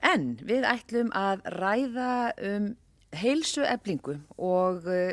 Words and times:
En 0.00 0.38
við 0.40 0.64
ætlum 0.64 1.10
að 1.16 1.42
ræða 1.60 2.12
um 2.50 2.70
heilsu 3.20 3.66
eblingu 3.66 4.16
og 4.38 4.86
uh, 4.88 5.12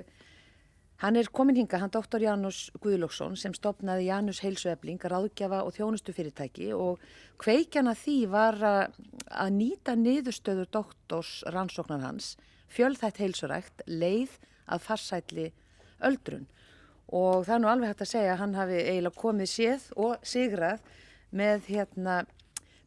hann 1.03 1.17
er 1.19 1.29
komin 1.33 1.57
hinga, 1.59 1.79
hann 1.81 1.93
doktor 1.93 2.23
Janus 2.23 2.67
Guðlóksson 2.81 3.35
sem 3.37 3.53
stopnaði 3.53 4.07
Janus 4.07 4.41
heilsu 4.45 4.71
ebling, 4.71 5.01
ráðgjafa 5.01 5.63
og 5.65 5.75
þjónustu 5.75 6.15
fyrirtæki 6.15 6.71
og 6.73 7.01
kveikjana 7.41 7.93
því 7.97 8.17
var 8.31 8.57
að 8.63 9.51
nýta 9.53 9.97
niðurstöður 9.99 10.71
doktors 10.73 11.41
rannsóknar 11.53 12.05
hans, 12.05 12.35
fjölþætt 12.73 13.21
heilsurækt, 13.21 13.83
leið 13.85 14.39
að 14.67 14.85
farsætli 14.87 15.51
öldrun. 16.03 16.47
Og 17.07 17.45
það 17.47 17.53
er 17.55 17.61
nú 17.63 17.69
alveg 17.71 17.93
hægt 17.93 18.03
að 18.03 18.13
segja 18.13 18.33
að 18.33 18.41
hann 18.41 18.57
hafi 18.57 18.79
eiginlega 18.81 19.21
komið 19.21 19.51
séð 19.51 19.85
og 19.95 20.25
sigrað 20.27 20.81
með 21.31 21.69
hérna 21.71 22.17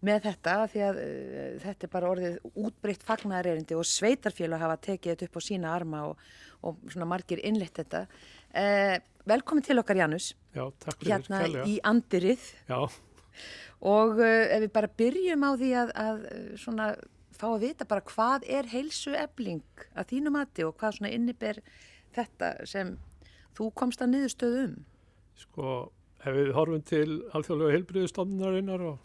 með 0.06 0.24
þetta 0.28 0.56
því 0.72 0.82
að 0.86 1.00
uh, 1.02 1.52
þetta 1.64 1.86
er 1.86 1.92
bara 1.92 2.10
orðið 2.14 2.38
útbreytt 2.54 3.06
fagnarerindi 3.06 3.78
og 3.78 3.88
sveitarfélag 3.88 4.64
hafa 4.64 4.80
tekið 4.88 5.14
þetta 5.14 5.28
upp 5.28 5.38
á 5.38 5.42
sína 5.44 5.74
arma 5.74 6.02
og, 6.08 6.26
og 6.66 6.82
svona 6.88 7.08
margir 7.10 7.42
innlitt 7.44 7.76
þetta. 7.82 8.06
Uh, 8.54 8.96
velkomin 9.28 9.66
til 9.66 9.78
okkar 9.82 10.00
Janus. 10.00 10.32
Já, 10.56 10.64
takk 10.82 10.98
fyrir. 10.98 11.14
Hérna 11.14 11.44
kærlega. 11.44 11.68
í 11.68 11.78
Andirið. 11.92 12.50
Já. 12.70 12.80
Og 13.90 14.18
uh, 14.20 14.44
ef 14.56 14.66
við 14.66 14.74
bara 14.74 14.92
byrjum 15.02 15.46
á 15.46 15.50
því 15.60 15.72
að, 15.84 15.94
að 16.04 16.26
svona 16.60 16.90
fá 17.40 17.46
að 17.54 17.62
vita 17.64 17.86
bara 17.88 18.04
hvað 18.04 18.44
er 18.52 18.68
heilsu 18.70 19.14
ebling 19.16 19.86
að 19.96 20.12
þínu 20.12 20.32
mati 20.34 20.66
og 20.66 20.74
hvað 20.80 20.98
svona 20.98 21.12
inniber 21.14 21.60
þetta 22.16 22.52
sem 22.68 22.96
þú 23.56 23.70
komst 23.76 24.02
að 24.04 24.14
niðurstöðu 24.14 24.64
um? 24.66 24.74
Sko, 25.40 25.76
ef 26.20 26.36
við 26.36 26.50
horfum 26.56 26.82
til 26.84 27.06
alþjóðlega 27.36 27.78
heilbriðustofnarinnar 27.78 28.84
og 28.90 28.98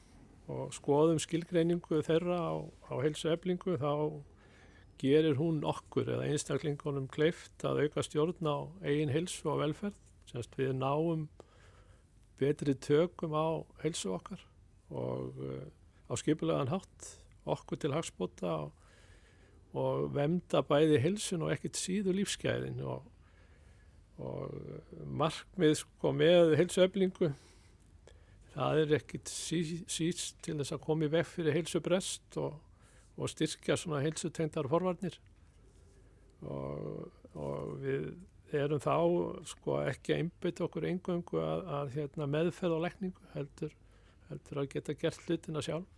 og 0.52 0.74
skoðum 0.76 1.20
skilgreiningu 1.22 2.02
þeirra 2.06 2.38
á, 2.38 2.56
á 2.92 2.94
heilsu 3.02 3.32
eflingu 3.34 3.78
þá 3.82 4.22
gerir 5.02 5.40
hún 5.40 5.64
okkur 5.68 6.08
eða 6.16 6.28
einstaklingunum 6.30 7.08
kleift 7.12 7.66
að 7.68 7.86
auka 7.86 8.04
stjórn 8.06 8.48
á 8.48 8.58
eigin 8.86 9.12
heilsu 9.12 9.50
og 9.52 9.62
velferð. 9.64 9.98
Semst 10.30 10.56
við 10.58 10.74
náum 10.78 11.28
betri 12.40 12.76
tökum 12.76 13.36
á 13.36 13.64
heilsu 13.84 14.14
okkar 14.16 14.42
og 14.94 15.38
uh, 15.42 15.66
á 16.10 16.14
skipulegan 16.20 16.72
hátt 16.72 17.12
okkur 17.46 17.80
til 17.82 17.94
hagspota 17.94 18.52
og, 18.66 18.72
og 19.74 20.10
vemda 20.16 20.62
bæði 20.66 21.02
heilsun 21.04 21.46
og 21.46 21.54
ekkit 21.56 21.80
síðu 21.80 22.16
lífsgæðin 22.20 22.82
og, 22.86 23.06
og 24.22 24.54
markmið 25.06 25.80
sko 25.82 26.14
með 26.16 26.56
heilsu 26.60 26.86
eflingu 26.86 27.34
það 28.56 28.82
er 28.82 28.94
ekkit 29.00 29.32
sí, 29.32 29.62
síst 29.92 30.40
til 30.46 30.58
þess 30.60 30.76
að 30.76 30.84
koma 30.86 31.08
í 31.08 31.12
vekk 31.12 31.32
fyrir 31.34 31.58
heilsubrest 31.58 32.38
og, 32.42 32.56
og 33.20 33.32
styrkja 33.32 33.78
svona 33.80 34.02
heilsutengtar 34.04 34.70
forvarnir. 34.72 35.18
Og, 36.46 37.12
og 37.36 37.76
við 37.84 38.14
erum 38.56 38.82
þá 38.84 38.96
sko 39.50 39.80
ekki 39.90 40.14
að 40.16 40.24
einbytta 40.24 40.66
okkur 40.68 40.88
engöngu 40.88 41.42
að, 41.42 41.66
að 41.80 41.94
hérna, 41.98 42.30
meðferð 42.32 42.78
og 42.78 42.84
lekningu 42.86 43.32
heldur, 43.34 43.74
heldur 44.30 44.62
að 44.62 44.72
geta 44.76 44.98
gert 45.00 45.28
hlutina 45.28 45.64
sjálf. 45.66 45.92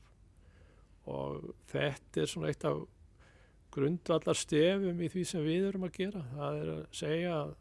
Og 1.07 1.51
þetta 1.71 2.23
er 2.23 2.31
svona 2.31 2.49
eitt 2.51 2.65
af 2.67 2.81
grundvallar 3.71 4.37
stefum 4.37 5.03
í 5.03 5.09
því 5.11 5.23
sem 5.27 5.45
við 5.45 5.69
erum 5.69 5.85
að 5.87 5.99
gera. 5.99 6.23
Það 6.33 6.59
er 6.61 6.71
að 6.73 6.81
segja 6.99 7.35
að, 7.37 7.53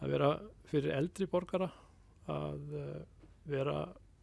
að 0.00 0.12
vera 0.14 0.32
fyrir 0.68 0.96
eldri 0.98 1.28
borgara 1.30 1.70
að 2.28 2.74
uh, 2.76 2.98
vera 3.48 3.78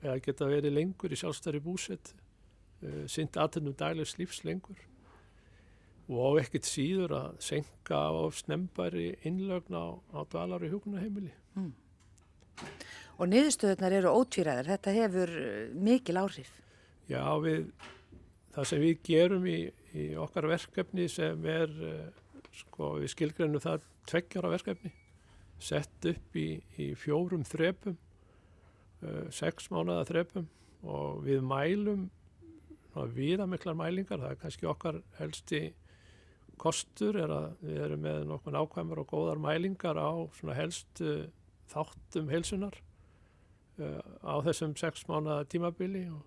eða 0.05 0.21
geta 0.23 0.49
verið 0.49 0.77
lengur 0.77 1.13
í 1.13 1.19
sjálfstæri 1.19 1.61
búsett 1.63 2.13
uh, 2.13 2.21
eh, 2.85 3.05
synd 3.11 3.37
aðtennum 3.37 3.75
daglegs 3.77 4.15
lífs 4.19 4.43
lengur. 4.47 4.77
Og 6.05 6.37
ekkert 6.37 6.67
síður 6.69 7.15
að 7.17 7.39
senka 7.41 7.97
á 7.97 8.29
snembæri 8.37 9.15
innlögna 9.25 9.81
á, 9.81 9.89
á 10.13 10.19
dvalar 10.29 10.61
og 10.61 10.75
hjókunaheimili 10.75 11.31
mm. 11.57 11.71
Og 13.15 13.29
niðurstöðunar 13.31 13.95
eru 13.95 14.11
ótvíræðar. 14.11 14.69
Þetta 14.75 14.93
hefur 14.95 15.31
eh, 15.39 15.73
mikil 15.73 16.19
áhrif. 16.19 16.51
Já, 17.07 17.23
við 17.39 17.69
það 18.55 18.69
sem 18.69 18.81
við 18.83 18.95
gerum 19.07 19.47
í, 19.47 19.59
í 19.95 20.05
okkar 20.19 20.49
verkefni 20.51 21.07
sem 21.11 21.47
er 21.47 21.71
uh, 21.79 22.07
sko, 22.55 22.95
við 23.01 23.11
skilgrænum 23.13 23.63
það 23.63 23.85
tveggjara 24.11 24.51
verkefni. 24.55 24.91
Sett 25.63 26.09
upp 26.11 26.39
í, 26.39 26.49
í 26.81 26.91
fjórum 26.99 27.45
þrepum 27.47 27.95
sex 29.33 29.69
mánuða 29.73 30.05
þrepum 30.09 30.47
og 30.85 31.23
við 31.25 31.41
mælum 31.45 32.05
viðamiklar 33.15 33.75
mælingar, 33.75 34.21
það 34.21 34.31
er 34.31 34.39
kannski 34.39 34.69
okkar 34.69 35.01
helsti 35.17 35.61
kostur 36.61 37.17
er 37.19 37.31
að 37.33 37.47
við 37.65 37.81
erum 37.83 38.03
með 38.05 38.21
nokkuð 38.29 38.55
nákvæmur 38.55 39.01
og 39.01 39.09
góðar 39.11 39.41
mælingar 39.43 39.99
á 39.99 40.11
helstu 40.55 41.15
þáttum 41.71 42.31
heilsunar 42.31 42.77
uh, 43.81 43.99
á 44.23 44.35
þessum 44.45 44.75
sex 44.79 45.03
mánuða 45.09 45.45
tímabili 45.51 46.05
og, 46.13 46.23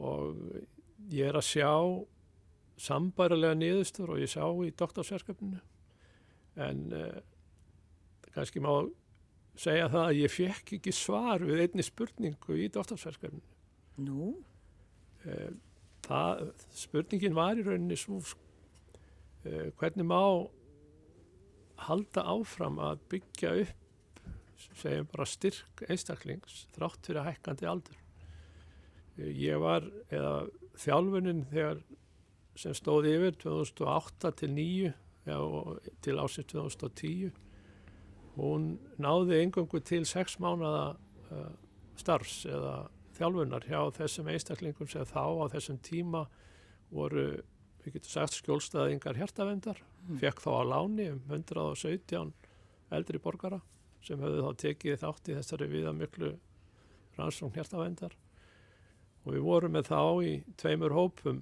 og 0.00 0.40
ég 1.12 1.28
er 1.28 1.36
að 1.38 1.48
sjá 1.50 1.72
sambærilega 2.80 3.56
niðurstur 3.58 4.14
og 4.14 4.20
ég 4.22 4.30
sjá 4.30 4.44
í 4.64 4.72
doktorsverkefninu. 4.76 5.60
En 6.56 6.86
uh, 6.96 7.18
kannski 8.32 8.62
má 8.64 8.72
segja 9.60 9.88
það 9.92 10.04
að 10.04 10.18
ég 10.20 10.32
fekk 10.32 10.74
ekki 10.78 10.92
svar 10.94 11.44
við 11.44 11.62
einni 11.64 11.84
spurningu 11.84 12.58
í 12.60 12.68
dóttarsverkefninu. 12.72 13.42
Nú? 14.06 14.34
Eh, 15.24 15.54
það, 16.06 16.44
spurningin 16.76 17.36
var 17.36 17.58
í 17.58 17.64
rauninni 17.66 17.96
svo 17.98 18.20
eh, 19.46 19.72
hvernig 19.78 20.06
má 20.08 20.20
halda 21.86 22.24
áfram 22.32 22.78
að 22.80 23.02
byggja 23.12 23.52
upp 23.64 23.82
segjum 24.76 25.08
bara 25.12 25.26
styrk 25.28 25.82
einstaklings 25.88 26.64
þrátt 26.76 27.08
fyrir 27.08 27.26
hækkandi 27.26 27.68
aldur. 27.68 27.98
Eh, 29.16 29.32
ég 29.46 29.60
var, 29.62 29.88
eða 30.12 30.46
þjálfunin 30.76 31.46
þegar 31.52 31.82
sem 32.56 32.76
stóði 32.76 33.16
yfir 33.16 33.40
2008 33.42 34.32
til 34.40 34.54
2009 34.56 34.94
til 36.06 36.20
ásins 36.22 36.46
2010 36.52 37.32
hún 38.36 38.76
náði 39.00 39.40
engungu 39.42 39.80
til 39.80 40.04
sex 40.08 40.38
mánada 40.42 40.96
uh, 41.32 41.50
starfs 41.96 42.44
eða 42.48 42.86
þjálfunar 43.16 43.64
hjá 43.68 43.80
þessum 43.96 44.28
einstaklingum 44.32 44.90
sem 44.92 45.06
þá 45.08 45.24
á 45.24 45.44
þessum 45.54 45.78
tíma 45.84 46.26
voru, 46.92 47.40
við 47.84 47.96
getum 47.96 48.12
sagt, 48.12 48.36
skjólstaðingar 48.40 49.16
hjertavendar, 49.16 49.80
mm. 50.06 50.20
fekk 50.20 50.42
þá 50.44 50.50
á 50.52 50.62
láni 50.74 51.08
um 51.14 51.22
117 51.30 52.34
eldri 52.96 53.22
borgara 53.22 53.62
sem 54.04 54.20
höfðu 54.22 54.44
þá 54.44 54.60
tekið 54.62 55.00
þátt 55.02 55.30
í 55.32 55.38
þessari 55.38 55.70
viðamiklu 55.72 56.36
rannsókn 57.16 57.56
hjertavendar 57.56 58.14
og 59.24 59.32
við 59.32 59.46
vorum 59.46 59.74
með 59.74 59.88
þá 59.90 60.02
í 60.22 60.34
tveimur 60.60 60.94
hópum 60.94 61.40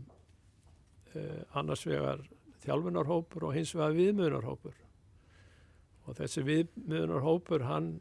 eh, 1.13 1.43
annars 1.59 1.85
vegar 1.89 2.23
þjálfunarhópur 2.65 3.51
og 3.51 3.59
hins 3.59 3.75
vegar 3.77 3.99
viðmjönarhópur 3.99 4.79
og 6.05 6.19
þessi 6.19 6.45
viðmiðunarhópur 6.47 7.65
hann 7.69 7.95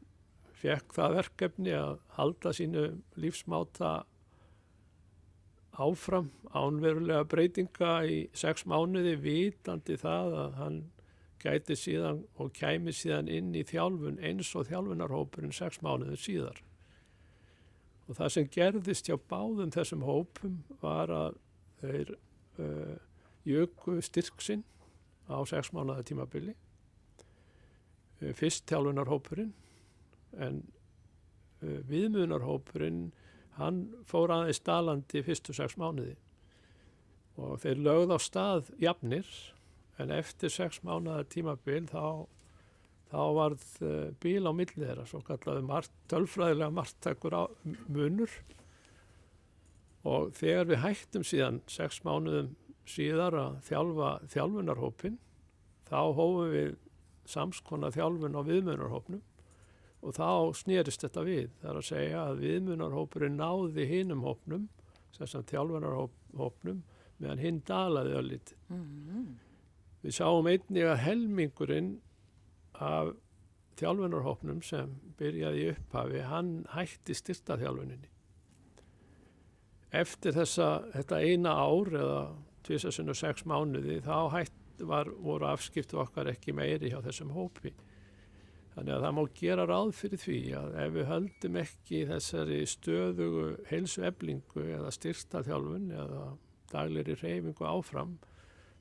fekk 0.63 0.95
það 0.95 1.17
verkefni 1.19 1.75
að 1.75 1.99
halda 2.17 2.53
sínu 2.55 2.83
lífsmáta 3.19 3.93
áfram 5.73 6.29
ánverulega 6.53 7.25
breytinga 7.27 7.93
í 8.05 8.17
sex 8.37 8.67
mánuði 8.69 9.15
vitandi 9.23 9.97
það 9.99 10.35
að 10.43 10.59
hann 10.59 10.81
gæti 11.43 11.75
síðan 11.75 12.21
og 12.39 12.53
kæmi 12.55 12.93
síðan 12.95 13.31
inn 13.31 13.51
í 13.57 13.65
þjálfun 13.67 14.21
eins 14.23 14.53
og 14.55 14.69
þjálfunarhópurinn 14.69 15.55
sex 15.55 15.81
mánuði 15.83 16.19
síðar. 16.21 16.61
Og 18.07 18.19
það 18.19 18.33
sem 18.35 18.51
gerðist 18.51 19.09
hjá 19.09 19.17
báðum 19.31 19.71
þessum 19.73 20.05
hópum 20.07 20.61
var 20.83 21.11
að 21.11 21.39
þeir 21.81 22.13
uh, 22.59 22.95
jöku 23.47 23.97
styrksinn 24.03 24.63
á 25.27 25.39
sex 25.47 25.73
mánuða 25.75 26.05
tímabili 26.07 26.53
Eh, 26.53 26.62
fyrst 28.37 28.65
tjálfunarhópurinn 28.69 29.51
en 30.41 30.61
uh, 31.63 31.79
viðmunarhópurinn 31.89 33.09
hann 33.59 33.83
fór 34.09 34.33
aðeins 34.33 34.61
stalandi 34.61 35.21
fyrstu 35.25 35.53
sex 35.53 35.75
mánuði. 35.77 36.15
Og 37.37 37.59
þeir 37.61 37.81
lögð 37.81 38.15
á 38.15 38.19
stað 38.21 38.71
jafnir 38.81 39.29
en 40.01 40.13
eftir 40.13 40.53
sex 40.53 40.81
mánuða 40.85 41.25
tímabil 41.29 41.85
þá, 41.89 42.25
þá 43.11 43.21
varð 43.37 43.67
uh, 43.85 44.09
bíl 44.23 44.49
á 44.49 44.51
millið 44.53 44.87
þeirra 44.87 45.07
svo 45.09 45.21
kallaði 45.25 45.65
margt, 45.69 45.93
tölfræðilega 46.09 46.73
margtakur 46.73 47.37
munur. 47.87 48.33
Og 50.03 50.33
þegar 50.35 50.67
við 50.67 50.83
hættum 50.83 51.23
síðan 51.23 51.61
sex 51.71 52.01
mánuðum 52.03 52.51
síðar 52.89 53.37
að 53.39 53.59
þjálfa 53.69 54.09
þjálfunarhópin 54.33 55.19
þá 55.87 55.99
hófum 56.17 56.49
við 56.51 56.73
samskona 57.29 57.91
þjálfun 57.93 58.35
á 58.37 58.41
viðmunarhópnum 58.47 59.21
og 60.03 60.15
þá 60.17 60.29
snýrist 60.59 61.05
þetta 61.05 61.23
við. 61.27 61.49
Það 61.61 61.69
er 61.71 61.79
að 61.79 61.87
segja 61.87 62.23
að 62.27 62.41
viðmunarhópurinn 62.43 63.39
náði 63.39 63.87
hinum 63.87 64.25
hópnum, 64.27 64.67
þess 65.15 65.37
að 65.39 65.49
þjálfunarhópnum, 65.53 66.81
meðan 67.23 67.43
hinn 67.43 67.59
dalaði 67.67 68.17
öllítið. 68.19 68.57
Mm. 68.73 69.27
Við 70.03 70.17
sáum 70.17 70.49
einnig 70.51 70.89
að 70.89 71.03
helmingurinn 71.05 71.93
af 72.83 73.13
þjálfunarhópnum 73.79 74.59
sem 74.65 74.97
byrjaði 75.19 75.69
upphafi, 75.73 76.25
hann 76.27 76.51
hætti 76.73 77.15
styrta 77.15 77.57
þjálfuninni. 77.61 78.09
Eftir 79.93 80.35
þessa, 80.35 80.67
þetta 80.93 81.21
eina 81.21 81.53
ár 81.53 81.93
eða 81.93 82.19
26 82.67 83.45
mánuði 83.49 83.99
þá 84.03 84.17
hætt 84.33 84.62
var, 84.79 85.09
voru 85.21 85.49
afskiptu 85.49 85.99
okkar 86.01 86.31
ekki 86.33 86.55
meiri 86.55 86.91
hjá 86.91 86.99
þessum 87.05 87.33
hópi. 87.35 87.73
Þannig 88.73 88.95
að 88.95 89.03
það 89.05 89.15
má 89.15 89.23
gera 89.37 89.65
ráð 89.69 89.91
fyrir 89.99 90.21
því 90.23 90.37
að 90.57 90.77
ef 90.81 90.93
við 90.95 91.09
höldum 91.11 91.57
ekki 91.61 91.99
þessari 92.09 92.61
stöðugu 92.71 93.45
heilsu 93.69 94.05
eblingu 94.07 94.65
eða 94.65 94.93
styrsta 94.95 95.43
þjálfun 95.45 95.91
eða 95.93 96.23
daglir 96.73 97.11
í 97.13 97.17
reyfingu 97.19 97.67
áfram 97.69 98.15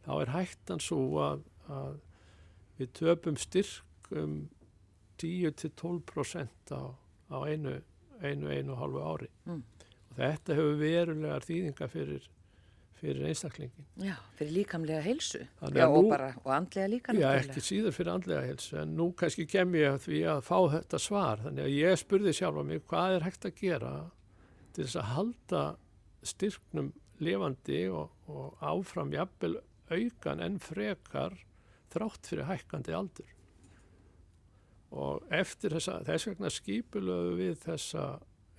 þá 0.07 0.13
er 0.17 0.33
hættan 0.33 0.81
svo 0.83 1.03
að, 1.23 1.45
að 1.69 1.99
við 2.81 2.93
töpum 2.99 3.39
styrk 3.39 4.13
um 4.17 4.37
10-12% 5.23 6.73
á, 6.75 6.83
á 7.31 7.37
einu, 7.47 7.77
einu, 8.25 8.49
einu 8.51 8.79
halvu 8.81 9.03
ári. 9.05 9.29
Mm. 9.47 9.63
Og 10.11 10.17
þetta 10.19 10.57
hefur 10.59 10.81
verulegar 10.81 11.47
þýðinga 11.47 11.89
fyrir, 11.93 12.27
fyrir 13.03 13.27
einstaklingin. 13.27 13.87
Já, 13.99 14.15
fyrir 14.39 14.55
líkamlega. 14.61 15.03
Þannig 15.61 15.81
Já, 15.83 15.87
og 15.89 16.05
nú- 16.05 16.11
bara, 16.13 16.29
og 16.45 16.53
andlega 16.55 16.89
líka 16.93 17.15
Já, 17.19 17.29
ekki 17.41 17.63
síður 17.67 17.97
fyrir 17.97 18.13
andlega 18.15 18.47
helsu, 18.47 18.77
en 18.79 18.97
nú 18.97 19.09
kannski 19.19 19.47
kem 19.51 19.73
ég 19.75 19.97
að 19.97 20.05
því 20.07 20.21
að 20.33 20.43
fá 20.47 20.59
þetta 20.77 21.01
svar. 21.03 21.43
Þannig 21.43 21.65
að 21.67 21.77
ég 21.77 21.99
spurði 21.99 22.35
sjálfa 22.39 22.65
mig 22.65 22.87
hvað 22.87 23.17
er 23.17 23.27
hægt 23.27 23.45
að 23.51 23.55
gera 23.61 23.93
til 24.73 24.85
þess 24.87 24.97
að 25.03 25.11
halda 25.17 25.63
styrknum 26.23 26.93
lifandi 27.23 27.83
og, 27.91 28.11
og 28.29 28.57
áfram 28.63 29.13
jafnvel 29.13 29.59
aukan 29.93 30.41
en 30.41 30.59
frekar 30.63 31.35
þrátt 31.93 32.31
fyrir 32.31 32.49
hækkandi 32.49 32.95
aldur. 32.97 33.33
Og 34.93 35.25
eftir 35.33 35.73
þessa, 35.73 36.03
þess 36.05 36.29
vegna 36.29 36.51
skipulöðu 36.53 37.37
við 37.39 37.59
þessa 37.65 38.07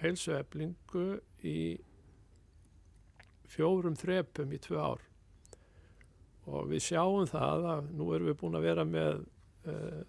heilsueflingu 0.01 1.07
í 1.45 1.57
fjórum 3.51 3.97
þrepum 3.99 4.53
í 4.53 4.59
tvö 4.63 4.79
ár 4.79 5.03
og 6.49 6.67
við 6.71 6.83
sjáum 6.89 7.27
það 7.29 7.67
að 7.71 7.91
nú 7.95 8.09
erum 8.15 8.29
við 8.31 8.39
búin 8.41 8.57
að 8.59 8.65
vera 8.67 8.85
með 8.87 9.21
uh, 9.71 10.01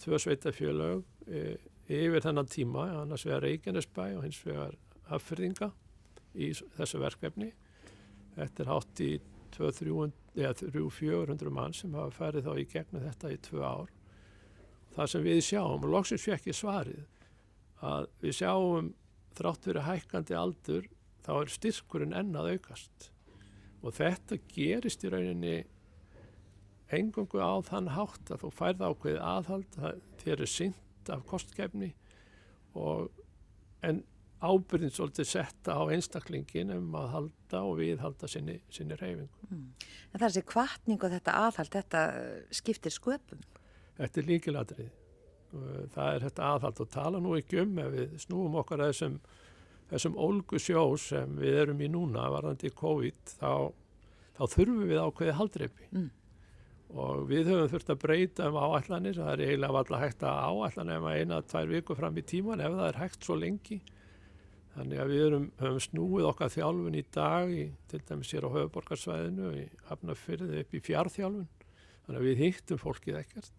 tvö 0.00 0.20
sveitafjölög 0.24 1.02
uh, 1.02 1.56
yfir 1.88 2.24
þennan 2.24 2.48
tíma, 2.48 2.86
annars 3.02 3.26
vegar 3.26 3.44
Reykjanesbæ 3.44 4.04
og 4.18 4.24
hins 4.26 4.40
vegar 4.44 4.76
Hafyrðinga 5.08 5.70
í 6.36 6.52
þessu 6.76 7.00
verkefni. 7.00 7.50
Þetta 8.36 8.64
er 8.64 8.70
hátt 8.72 9.02
í 9.04 9.12
300-400 9.56 11.52
mann 11.52 11.76
sem 11.76 11.94
hafa 11.96 12.12
færið 12.14 12.48
þá 12.48 12.52
í 12.60 12.66
gegnum 12.68 13.06
þetta 13.06 13.32
í 13.32 13.38
tvö 13.48 13.62
ár. 13.64 13.94
Það 14.96 15.10
sem 15.12 15.24
við 15.24 15.40
sjáum, 15.46 15.84
og 15.84 15.92
loksins 15.92 16.24
fekk 16.24 16.50
ég 16.50 16.58
svarið, 16.58 17.04
að 17.84 18.08
við 18.22 18.36
sjáum 18.40 18.92
þrátt 19.38 19.68
fyrir 19.68 19.86
hækkandi 19.86 20.34
aldur 20.36 20.88
þá 21.28 21.32
er 21.36 21.52
styrkurinn 21.52 22.16
enn 22.16 22.36
að 22.40 22.54
aukast 22.56 23.10
og 23.84 23.94
þetta 23.98 24.40
gerist 24.48 25.04
í 25.04 25.12
rauninni 25.12 25.56
engungu 26.96 27.44
á 27.44 27.60
þann 27.68 27.92
hátt 27.92 28.32
að 28.32 28.46
þú 28.46 28.52
færð 28.56 28.84
ákveðið 28.88 29.24
aðhald 29.28 29.80
þér 30.22 30.44
er 30.44 30.50
synd 30.50 31.12
af 31.12 31.26
kostgefni 31.28 31.92
og 32.78 33.10
en 33.84 34.00
ábyrðin 34.38 34.92
svolítið 34.94 35.26
setta 35.32 35.74
á 35.74 35.82
einstaklingin 35.90 36.70
um 36.76 36.94
að 36.98 37.08
halda 37.14 37.62
og 37.66 37.78
viðhalda 37.80 38.28
sinni, 38.30 38.58
sinni 38.70 38.94
reyfingu. 38.98 39.48
Mm. 39.50 39.64
En 40.12 40.14
það 40.14 40.20
er 40.20 40.24
þessi 40.28 40.44
kvartning 40.52 41.02
og 41.02 41.14
þetta 41.14 41.34
aðhald, 41.42 41.72
þetta 41.74 42.02
eh, 42.20 42.54
skiptir 42.54 42.94
sköpum. 42.94 43.42
Þetta 43.98 44.22
er 44.22 44.28
líkilatrið. 44.28 44.94
Það 45.94 46.12
er 46.12 46.24
þetta 46.26 46.48
aðhald 46.52 46.80
og 46.84 46.90
tala 46.92 47.20
nú 47.24 47.34
ekki 47.38 47.62
um 47.62 47.78
ef 47.80 47.92
við 47.94 48.16
snúum 48.20 48.58
okkar 48.60 48.84
að 48.84 48.92
þessum, 48.92 49.14
þessum 49.88 50.16
ólgu 50.20 50.60
sjó 50.60 50.84
sem 51.00 51.34
við 51.40 51.60
erum 51.64 51.82
í 51.82 51.90
núna 51.92 52.28
varðandi 52.32 52.70
COVID 52.76 53.34
þá, 53.38 53.72
þá 54.36 54.42
þurfum 54.54 54.86
við 54.88 55.02
ákveðið 55.02 55.38
haldreipi. 55.40 55.90
Mm. 55.92 56.08
og 56.88 57.26
við 57.28 57.50
höfum 57.50 57.70
þurft 57.72 57.90
að 57.92 58.00
breyta 58.00 58.48
um 58.48 58.56
áallanir, 58.56 59.18
það 59.18 59.32
er 59.34 59.44
eiginlega 59.44 59.76
valla 59.76 59.98
hægt 60.00 60.22
að 60.24 60.38
áallan 60.48 60.92
ef 60.94 61.02
maður 61.04 61.22
eina, 61.22 61.40
tvær 61.44 61.72
vikur 61.74 61.98
fram 61.98 62.16
í 62.16 62.24
tíman 62.24 62.64
ef 62.64 62.76
það 62.78 62.88
er 62.88 63.00
hægt 63.02 63.26
svo 63.26 63.36
lengi 63.36 63.80
þannig 64.78 65.02
að 65.02 65.12
við 65.12 65.22
erum, 65.26 65.46
höfum 65.58 65.82
snúið 65.82 66.26
okkar 66.30 66.52
þjálfun 66.54 66.96
í 66.98 67.04
dag 67.14 67.52
í, 67.52 67.64
til 67.90 68.00
dæmis 68.08 68.32
hér 68.34 68.46
á 68.46 68.54
höfuborgarsvæðinu 68.54 69.52
í 69.58 69.64
Hafnarfyrði 69.88 70.62
upp 70.62 70.76
í 70.76 70.82
fjárþjálfun 70.86 71.48
þannig 72.06 72.20
að 72.20 72.26
við 72.28 72.42
hittum 72.44 72.80
fólkið 72.80 73.20
ekkert 73.20 73.52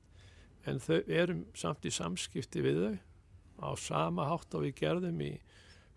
en 0.69 0.81
þau 0.83 0.97
erum 1.05 1.43
samt 1.57 1.85
í 1.87 1.93
samskipti 1.93 2.63
við 2.63 2.81
þau 2.85 2.97
á 3.59 3.69
sama 3.79 4.29
hátt 4.29 4.55
og 4.55 4.65
við 4.67 4.77
gerðum 4.79 5.19
í 5.25 5.33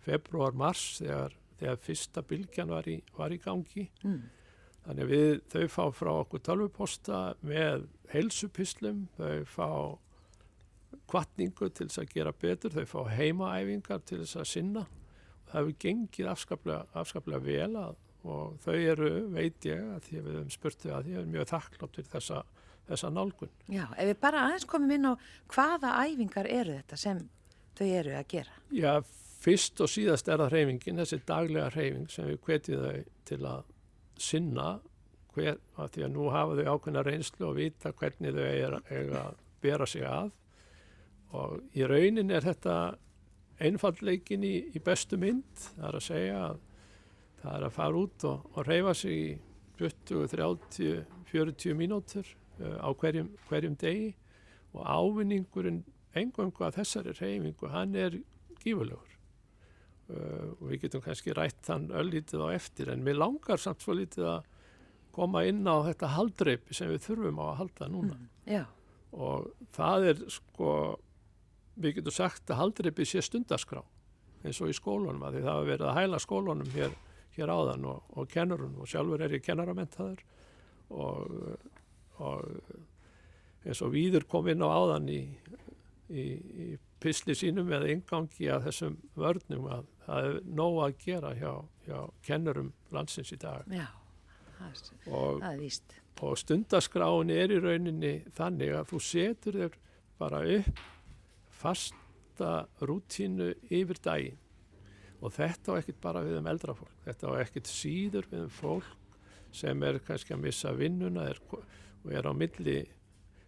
februar-mars 0.04 1.00
þegar, 1.00 1.34
þegar 1.60 1.82
fyrsta 1.86 2.22
bylgjan 2.26 2.72
var 2.74 2.88
í, 2.90 3.00
var 3.16 3.34
í 3.34 3.40
gangi 3.42 3.88
Mm. 4.04 4.22
Þannig 4.82 5.04
að 5.04 5.12
við, 5.12 5.32
þau 5.52 5.66
fá 5.70 5.82
frá 5.94 6.10
okkur 6.10 6.40
tölvuposta 6.42 7.18
með 7.46 7.84
heilsupislum, 8.10 9.04
þau 9.14 9.44
fá 9.46 9.68
kvartningu 11.10 11.68
til 11.70 11.86
þess 11.86 12.02
að 12.02 12.14
gera 12.16 12.32
betur, 12.34 12.74
þau 12.74 12.88
fá 12.90 13.12
heimaæfingar 13.12 14.02
til 14.08 14.22
þess 14.24 14.40
að 14.40 14.48
sinna. 14.50 14.82
Það 15.46 15.58
hefur 15.60 15.76
gengið 15.84 16.30
afskaplega, 16.32 16.80
afskaplega 16.98 17.44
vel 17.46 17.78
að, 17.78 18.00
og 18.26 18.58
þau 18.64 18.74
eru, 18.74 19.12
veit 19.34 19.68
ég, 19.68 19.86
að 19.94 20.08
því 20.08 20.18
að 20.18 20.26
við 20.26 20.36
höfum 20.38 20.52
spurt 20.56 20.82
þau 20.82 20.92
að 20.96 21.06
því 21.06 21.16
að 21.20 21.30
mjög 21.36 21.48
þakklátt 21.52 21.98
fyrir 21.98 22.12
þessa, 22.16 22.42
þessa 22.90 23.14
nálgun. 23.14 23.54
Já, 23.68 23.84
ef 23.86 24.10
við 24.10 24.20
bara 24.26 24.44
aðeins 24.48 24.68
komum 24.74 24.96
inn 24.96 25.10
á 25.10 25.12
hvaða 25.54 25.94
æfingar 26.08 26.50
eru 26.50 26.78
þetta 26.80 27.02
sem 27.04 27.22
þau 27.78 27.86
eru 27.86 28.16
að 28.18 28.30
gera? 28.34 28.62
Já, 28.74 28.92
fyrst 29.42 29.80
og 29.82 29.90
síðast 29.90 30.28
er 30.30 30.40
það 30.42 30.54
hreyfingin, 30.54 31.02
þessi 31.02 31.20
daglega 31.26 31.70
hreyfing 31.74 32.08
sem 32.10 32.28
við 32.30 32.40
hvetjum 32.46 32.82
þau 32.84 33.04
til 33.28 33.40
að 33.50 33.62
sinna 34.22 34.68
hver, 35.34 35.58
að 35.80 35.94
því 35.94 36.04
að 36.06 36.12
nú 36.14 36.28
hafa 36.32 36.58
þau 36.58 36.74
ákveðna 36.74 37.04
reynslu 37.06 37.48
og 37.48 37.56
vita 37.58 37.92
hvernig 37.96 38.36
þau 38.36 38.44
eiga 38.46 39.22
að 39.22 39.38
bera 39.62 39.88
sig 39.88 40.04
að. 40.06 40.32
Og 41.32 41.78
í 41.78 41.86
raunin 41.88 42.30
er 42.30 42.44
þetta 42.44 42.76
einfallleikin 43.62 44.44
í, 44.44 44.54
í 44.74 44.82
bestu 44.84 45.18
mynd 45.20 45.64
það 45.76 45.88
er 45.88 45.98
að 45.98 46.06
segja 46.06 46.42
að 46.48 46.60
það 47.42 47.54
er 47.56 47.64
að 47.66 47.76
fara 47.76 48.02
út 48.02 48.26
og, 48.28 48.50
og 48.52 48.68
reyfa 48.68 48.94
sig 48.98 49.16
í 49.16 49.30
20, 49.80 50.28
30, 50.30 51.06
40 51.32 51.78
mínútur 51.78 52.28
uh, 52.60 52.76
á 52.78 52.88
hverjum, 52.94 53.32
hverjum 53.48 53.78
degi. 53.80 54.12
Og 54.72 54.84
ávinningurinn 54.86 55.82
engangu 56.16 56.64
að 56.64 56.78
þessari 56.80 57.16
reyfingu 57.18 57.72
hann 57.72 57.96
er 57.98 58.20
gífurlegur 58.62 59.11
uh, 60.12 60.50
og 60.58 60.66
við 60.70 60.84
getum 60.86 61.04
kannski 61.04 61.34
rætt 61.36 61.60
þann 61.66 61.88
öllítið 62.02 62.44
á 62.44 62.48
eftir 62.54 62.92
en 62.92 63.04
mér 63.06 63.20
langar 63.22 63.60
samt 63.62 63.84
svo 63.84 63.96
lítið 63.98 64.28
að 64.36 64.50
koma 65.12 65.44
inn 65.44 65.64
á 65.68 65.76
þetta 65.88 66.12
haldreipi 66.14 66.76
sem 66.76 66.90
við 66.92 67.06
þurfum 67.08 67.40
á 67.42 67.44
að 67.50 67.58
halda 67.62 67.88
núna 67.92 68.16
Mm. 68.16 68.30
Og 69.12 69.50
það 69.76 70.06
er 70.08 70.22
sko 70.32 70.70
við 71.76 71.98
getum 71.98 72.14
sagt 72.16 72.50
að 72.50 72.60
haldreipi 72.62 73.04
sé 73.08 73.22
stundaskrá 73.24 73.82
eins 74.42 74.60
og 74.60 74.72
í 74.72 74.76
skólunum 74.76 75.22
að 75.22 75.36
því 75.36 75.42
það 75.44 75.52
hafa 75.52 75.68
verið 75.68 75.88
að 75.88 75.98
hæla 75.98 76.20
skólunum 76.22 76.72
hér, 76.74 76.94
hér 77.36 77.52
áðan 77.52 77.84
og, 77.92 78.00
og 78.16 78.30
kennurunum 78.32 78.80
og 78.82 78.90
sjálfur 78.90 79.22
er 79.22 79.36
ég 79.36 79.44
kennaramentaður 79.46 80.24
og, 80.92 81.36
og 82.18 82.72
eins 83.62 83.82
og 83.84 83.92
víður 83.94 84.26
kom 84.28 84.50
inn 84.50 84.64
á 84.64 84.68
áðan 84.68 85.08
í, 85.12 85.20
í, 86.10 86.24
í 86.66 86.68
pisli 87.02 87.36
sínum 87.38 87.70
eða 87.72 87.92
ingangi 87.94 88.50
að 88.50 88.68
þessum 88.68 88.98
vörnum 89.18 89.68
að 89.70 89.86
það 90.06 90.28
er 90.28 90.38
nóg 90.58 90.78
að 90.86 90.94
gera 91.04 91.32
hjá, 91.38 91.52
hjá 91.86 91.98
kennurum 92.26 92.70
landsins 92.94 93.32
í 93.34 93.38
dag. 93.40 93.66
Já, 93.70 93.88
það 94.58 94.68
er, 94.68 94.92
og 95.08 95.42
það 95.42 95.50
er 95.52 95.60
víst. 95.62 95.98
og 96.22 96.38
stundaskráin 96.38 97.34
er 97.34 97.54
í 97.54 97.60
rauninni 97.62 98.14
þannig 98.36 98.76
að 98.78 98.88
þú 98.92 99.02
setur 99.08 99.58
þér 99.60 99.76
bara 100.20 100.42
upp 100.58 100.82
fasta 101.62 102.52
rútínu 102.82 103.52
yfir 103.70 104.00
daginn. 104.02 104.38
Og 105.22 105.30
þetta 105.36 105.76
á 105.76 105.78
ekkert 105.78 106.00
bara 106.02 106.24
við 106.26 106.40
um 106.40 106.48
eldra 106.50 106.74
fólk, 106.74 106.94
þetta 107.04 107.30
á 107.30 107.32
ekkert 107.44 107.70
síður 107.70 108.26
við 108.30 108.44
um 108.48 108.50
fólk 108.50 108.98
sem 109.54 109.82
er 109.86 110.00
kannski 110.02 110.34
að 110.34 110.42
missa 110.46 110.72
vinnuna 110.74 111.28
er, 111.30 111.38
og 111.52 112.10
er 112.10 112.26
á 112.26 112.32
milli, 112.34 112.80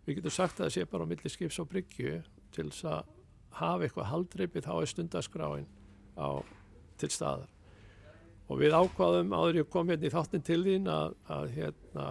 við 0.04 0.18
getum 0.18 0.34
sagt 0.34 0.60
að 0.60 0.68
það 0.68 0.74
sé 0.76 0.84
bara 0.92 1.06
á 1.08 1.10
milli 1.10 1.32
skips 1.32 1.58
og 1.62 1.70
bryggju 1.72 2.18
til 2.54 2.68
þess 2.68 2.84
að 2.92 3.14
hafa 3.58 3.86
eitthvað 3.86 4.10
haldreipið 4.10 4.66
þá 4.68 4.74
er 4.76 4.90
stundaskráin 4.92 5.66
á, 6.18 6.40
til 7.00 7.10
staðar. 7.12 7.50
Og 8.48 8.60
við 8.60 8.76
ákvaðum 8.76 9.32
áður 9.32 9.60
ég 9.62 9.68
kom 9.72 9.88
hérna 9.88 10.08
í 10.08 10.12
þáttin 10.12 10.44
til 10.44 10.62
þín 10.66 10.88
að, 10.92 11.14
að 11.32 11.46
hérna, 11.54 12.08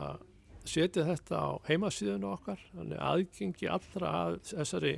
setja 0.65 1.05
þetta 1.05 1.39
á 1.39 1.49
heimasíðun 1.67 2.29
okkar, 2.31 2.61
þannig 2.73 3.03
aðgengi 3.03 3.69
allra 3.69 4.13
að 4.23 4.39
þessari 4.49 4.95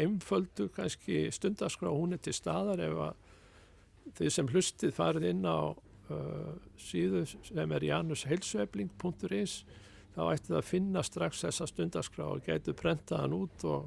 einföldu 0.00 0.68
kannski 0.72 1.26
stundaskrá 1.34 1.90
hún 1.92 2.16
er 2.16 2.22
til 2.24 2.34
staðar 2.34 2.80
ef 2.80 3.00
að 3.06 4.12
þið 4.18 4.34
sem 4.34 4.50
hlustið 4.50 4.94
farið 4.96 5.28
inn 5.28 5.44
á 5.44 5.60
uh, 5.72 6.52
síðu 6.80 7.26
sem 7.28 7.74
er 7.76 7.86
janusheilsuefling.is 7.90 9.58
þá 10.12 10.22
ætti 10.32 10.50
það 10.50 10.58
að 10.58 10.70
finna 10.70 11.04
strax 11.06 11.44
þessa 11.46 11.68
stundaskrá 11.68 12.26
og 12.32 12.42
getur 12.46 12.76
prentaðan 12.76 13.36
út 13.36 13.66
og, 13.68 13.86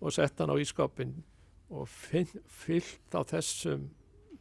og 0.00 0.14
setta 0.14 0.44
hann 0.44 0.54
á 0.54 0.62
ískapin 0.62 1.18
og 1.72 1.88
fyllt 1.88 3.16
á 3.16 3.20
þessum, 3.32 3.88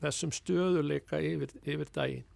þessum 0.02 0.36
stöðuleika 0.36 1.22
yfir, 1.24 1.56
yfir 1.64 1.92
daginn. 1.96 2.28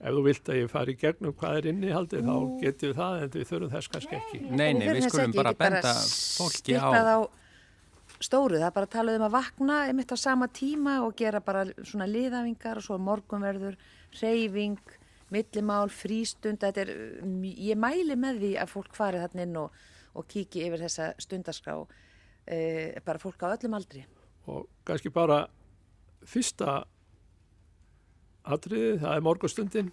Ef 0.00 0.14
þú 0.16 0.22
vilt 0.24 0.48
að 0.48 0.58
ég 0.62 0.70
fari 0.72 0.94
í 0.94 1.00
gegnum 1.00 1.34
hvað 1.36 1.58
er 1.58 1.66
innihaldið 1.74 2.24
þá 2.24 2.36
getur 2.62 2.92
við 2.92 3.00
það 3.02 3.18
en 3.18 3.32
við 3.34 3.50
þurfum 3.50 3.72
þess 3.74 3.92
kannski 3.92 4.16
ekki. 4.16 4.38
Nei, 4.48 4.70
nei, 4.72 4.86
við 4.88 5.08
skulum 5.10 5.36
bara 5.36 5.52
benda 5.56 5.92
fólki 6.40 6.78
á... 6.80 6.88
á 6.88 7.18
stóru, 8.20 8.58
það 8.58 8.66
er 8.68 8.74
bara 8.76 8.88
að 8.88 8.94
tala 8.94 9.16
um 9.16 9.26
að 9.26 9.36
vakna 9.36 9.76
einmitt 9.88 10.12
á 10.12 10.18
sama 10.20 10.48
tíma 10.52 10.98
og 11.04 11.14
gera 11.16 11.40
bara 11.44 11.64
svona 11.78 12.08
liðavingar 12.08 12.80
og 12.80 12.84
svo 12.84 12.98
morgunverður, 13.00 13.78
reyfing, 14.20 14.80
millimál, 15.32 15.88
frístund, 15.94 16.60
þetta 16.60 16.84
er, 16.84 16.92
ég 17.56 17.80
mæli 17.80 18.16
með 18.18 18.42
því 18.42 18.52
að 18.60 18.72
fólk 18.74 18.96
fari 18.96 19.22
þarna 19.22 19.46
inn 19.46 19.58
og, 19.62 19.76
og 20.18 20.28
kíki 20.28 20.66
yfir 20.66 20.84
þessa 20.84 21.12
stundaskrá, 21.22 21.78
eh, 22.46 23.00
bara 23.04 23.22
fólk 23.22 23.42
á 23.44 23.52
öllum 23.52 23.76
aldri. 23.78 24.04
Og 24.50 24.68
kannski 24.84 25.12
bara 25.12 25.44
fyrsta 26.26 26.84
atriði, 28.44 28.98
það 29.00 29.16
er 29.16 29.26
morgunstundin, 29.26 29.90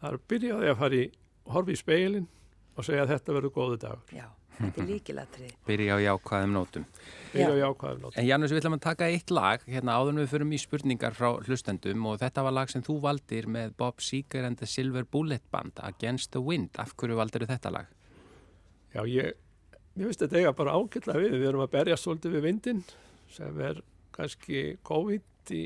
það 0.00 0.10
er 0.10 0.18
að 0.18 0.26
byrja 0.28 0.56
á 0.56 0.58
því 0.58 0.72
að 0.72 0.82
fara 0.82 0.98
í 0.98 1.06
horfi 1.48 1.76
í 1.76 1.80
speilin 1.80 2.28
og 2.76 2.86
segja 2.86 3.06
að 3.06 3.14
þetta 3.14 3.38
verður 3.38 3.54
góðu 3.56 3.80
dagur. 3.84 4.12
Já. 4.14 4.28
Þetta 4.58 4.82
er 4.82 4.88
líkilatri. 4.88 5.48
Byrja 5.68 5.94
á 5.94 5.98
jákvæðum 6.02 6.54
nótum. 6.56 6.86
Byrja 7.30 7.50
á 7.54 7.58
jákvæðum 7.62 8.00
nótum. 8.02 8.16
En 8.18 8.26
Janus, 8.26 8.52
við 8.52 8.60
ætlum 8.62 8.76
að 8.78 8.84
taka 8.88 9.10
eitt 9.12 9.30
lag 9.30 9.66
hérna 9.70 9.98
áður 9.98 10.18
við 10.18 10.32
förum 10.32 10.54
í 10.54 10.58
spurningar 10.58 11.14
frá 11.14 11.28
hlustendum 11.46 12.08
og 12.10 12.18
þetta 12.22 12.44
var 12.46 12.56
lag 12.56 12.72
sem 12.72 12.82
þú 12.82 12.98
valdir 13.04 13.46
með 13.54 13.76
Bob 13.78 14.02
Seger 14.02 14.48
and 14.48 14.58
the 14.58 14.66
Silver 14.66 15.06
Bullet 15.06 15.44
Band 15.54 15.78
Against 15.86 16.32
the 16.34 16.42
Wind. 16.42 16.74
Af 16.82 16.96
hverju 16.98 17.20
valdir 17.20 17.46
þetta 17.46 17.74
lag? 17.74 17.92
Já, 18.96 19.04
ég, 19.06 19.38
ég 19.98 20.06
veist 20.06 20.22
þetta 20.22 20.38
eiga 20.38 20.54
bara 20.56 20.76
ákveðla 20.78 21.18
við. 21.18 21.36
Við 21.40 21.48
erum 21.50 21.64
að 21.64 21.72
berja 21.74 21.98
svolítið 21.98 22.36
við 22.36 22.46
vindin 22.46 22.82
sem 23.34 23.60
er 23.62 23.80
kannski 24.14 24.62
COVID 24.86 25.52
í, 25.54 25.64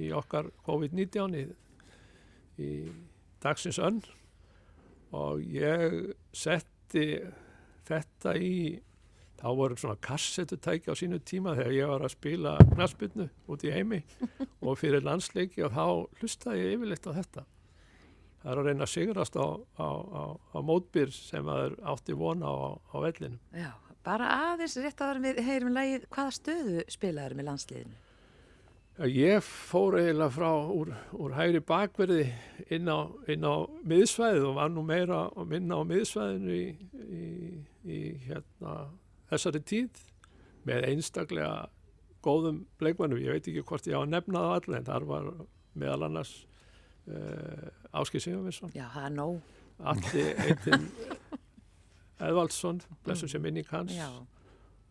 í 0.00 0.10
okkar 0.16 0.50
COVID-19 0.66 1.36
í, 1.40 1.44
í 2.64 2.70
dagsins 3.44 3.80
önn. 3.82 4.00
Og 5.14 5.44
ég 5.46 6.14
setti 6.34 7.06
þetta 7.86 8.34
í 8.40 8.54
þá 9.38 9.48
voru 9.58 9.76
svona 9.76 10.00
kassetutæki 10.00 10.88
á 10.88 10.94
sínu 10.96 11.20
tíma 11.20 11.52
þegar 11.58 11.74
ég 11.76 11.90
var 11.92 12.06
að 12.06 12.14
spila 12.14 12.54
knaspinnu 12.72 13.28
út 13.52 13.66
í 13.68 13.74
heimi. 13.74 14.00
Og 14.64 14.78
fyrir 14.80 15.04
landsleiki 15.04 15.66
og 15.66 15.74
þá 15.76 15.84
hlustaði 16.22 16.64
ég 16.64 16.78
yfirleitt 16.78 17.10
á 17.10 17.12
þetta 17.20 17.44
það 18.44 18.52
er 18.52 18.60
að 18.60 18.68
reyna 18.68 18.86
að 18.86 18.92
sigrast 18.92 19.40
á, 19.40 19.46
á, 19.80 19.88
á, 19.88 20.22
á 20.52 20.58
mótbyr 20.60 21.12
sem 21.16 21.48
að 21.48 21.66
er 21.70 21.76
átti 21.94 22.16
vona 22.20 22.52
á 22.52 22.96
vellinu 23.00 23.40
Já, 23.56 23.72
bara 24.06 24.30
aðeins 24.52 24.76
rétt 24.84 25.04
að 25.04 25.22
við 25.24 25.44
heyrum 25.48 25.74
lægið 25.74 26.08
hvaða 26.12 26.38
stöðu 26.38 26.88
spilaður 26.92 27.38
með 27.40 27.50
landsliðinu? 27.50 28.00
Ég 29.10 29.42
fór 29.42 29.96
eiginlega 29.98 30.30
frá 30.30 30.50
úr, 30.70 30.92
úr 31.18 31.32
hægri 31.34 31.58
bakverði 31.66 32.28
inn 32.70 32.86
á, 32.86 33.10
inn 33.26 33.42
á 33.42 33.66
miðsvæðið 33.82 34.44
og 34.46 34.54
var 34.60 34.70
nú 34.70 34.84
meira 34.86 35.24
að 35.34 35.48
minna 35.50 35.80
á 35.80 35.88
miðsvæðinu 35.90 36.54
í, 36.54 36.68
í, 37.02 37.24
í 37.90 37.98
hérna, 38.28 38.76
þessari 39.32 39.64
tíð 39.66 40.04
með 40.70 40.86
einstaklega 40.92 41.66
góðum 42.22 42.62
bleikmannum. 42.78 43.18
Ég 43.18 43.34
veit 43.34 43.50
ekki 43.50 43.66
hvort 43.66 43.90
ég 43.90 43.98
á 43.98 44.06
að 44.06 44.12
nefna 44.14 44.44
það 44.46 44.54
allir 44.60 44.78
en 44.78 44.88
þar 44.92 45.08
var 45.10 45.28
meðal 45.74 46.06
annars 46.06 46.36
Áskil 47.94 48.22
Sigurvinsson. 48.24 48.72
Já, 48.74 48.86
það 48.94 49.04
er 49.10 49.14
nóg. 49.18 49.40
Alli 49.84 50.24
eittin 50.46 50.88
Edvaldsson, 52.22 52.80
blessum 53.04 53.28
sem 53.28 53.42
minni 53.42 53.64
kanns 53.66 53.94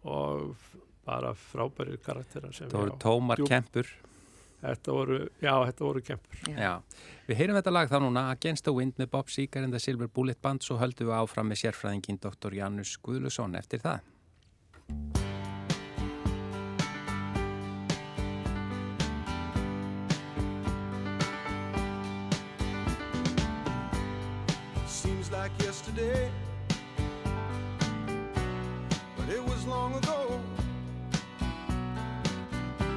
og 0.03 0.55
bara 1.07 1.31
frábæri 1.35 1.95
karakterar 2.03 2.51
Það 2.55 2.75
voru 2.75 2.97
tómar 2.99 3.39
djúb... 3.39 3.47
kempur 3.51 3.87
Þetta 4.63 4.93
voru, 4.95 5.17
já, 5.43 5.53
þetta 5.67 5.83
voru 5.83 6.01
kempur 6.03 6.43
já. 6.47 6.55
já, 6.55 6.73
við 7.27 7.39
heyrum 7.41 7.57
þetta 7.59 7.73
lag 7.73 7.89
þá 7.91 7.97
núna 8.03 8.25
Against 8.31 8.67
the 8.67 8.73
Wind 8.75 8.99
með 8.99 9.09
Bob 9.15 9.31
Seger 9.31 9.63
and 9.63 9.75
the 9.75 9.79
Silver 9.79 10.07
Bullet 10.07 10.39
Band 10.43 10.63
svo 10.63 10.77
höldum 10.79 11.09
við 11.09 11.17
áfram 11.19 11.49
með 11.51 11.63
sérfræðingin 11.65 12.19
Dr. 12.23 12.55
Janus 12.59 12.95
Guðlusson 13.03 13.55
eftir 13.59 13.83
það 13.83 14.03
yesterday 25.73 26.29
But 29.17 29.27
it 29.27 29.43
was 29.43 29.65
long 29.65 29.95
ago 29.95 30.39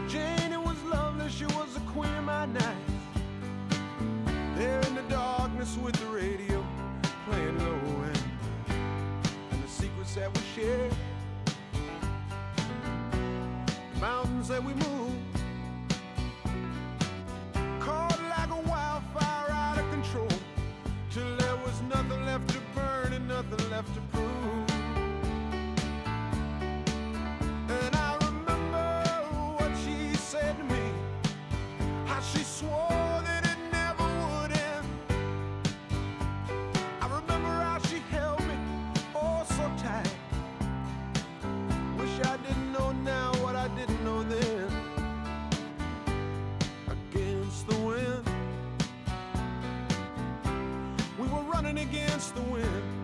Janie 0.07 0.59
was 0.59 0.83
lovely, 0.83 1.31
she 1.31 1.47
was 1.47 1.75
a 1.77 1.81
queen 1.93 2.15
of 2.17 2.25
my 2.25 2.45
night. 2.47 2.77
There 4.57 4.81
in 4.89 4.95
the 4.95 5.07
darkness 5.09 5.79
with 5.83 5.95
the 5.95 6.07
radio 6.07 6.65
playing 7.25 7.59
low 7.59 8.03
end. 8.11 8.23
And 9.51 9.65
the 9.65 9.69
secrets 9.69 10.15
that 10.15 10.31
we 10.35 10.43
share. 10.55 10.91
The 13.95 14.01
mountains 14.01 14.49
that 14.49 14.63
we 14.63 14.75
move. 14.75 15.36
left 23.77 23.95
to 23.95 24.01
prove. 24.13 24.71
And 27.69 27.95
I 27.95 28.17
remember 28.27 28.87
what 29.59 29.71
she 29.85 30.17
said 30.17 30.57
to 30.57 30.65
me, 30.65 30.85
how 32.07 32.21
she 32.21 32.43
swore 32.43 33.21
that 33.29 33.43
it 33.45 33.59
never 33.71 34.09
would 34.31 34.53
end. 34.73 34.87
I 37.03 37.07
remember 37.21 37.53
how 37.69 37.79
she 37.89 37.99
held 38.15 38.41
me 38.49 38.57
oh 39.15 39.45
so 39.57 39.65
tight. 39.85 40.15
Wish 41.99 42.17
I 42.33 42.39
didn't 42.47 42.73
know 42.73 42.93
now 42.93 43.35
what 43.43 43.57
I 43.57 43.69
didn't 43.79 44.03
know 44.03 44.23
then. 44.23 44.71
Against 46.97 47.69
the 47.69 47.77
wind, 47.89 48.25
we 51.19 51.29
were 51.29 51.45
running 51.55 51.79
against 51.79 52.35
the 52.35 52.43
wind. 52.55 52.96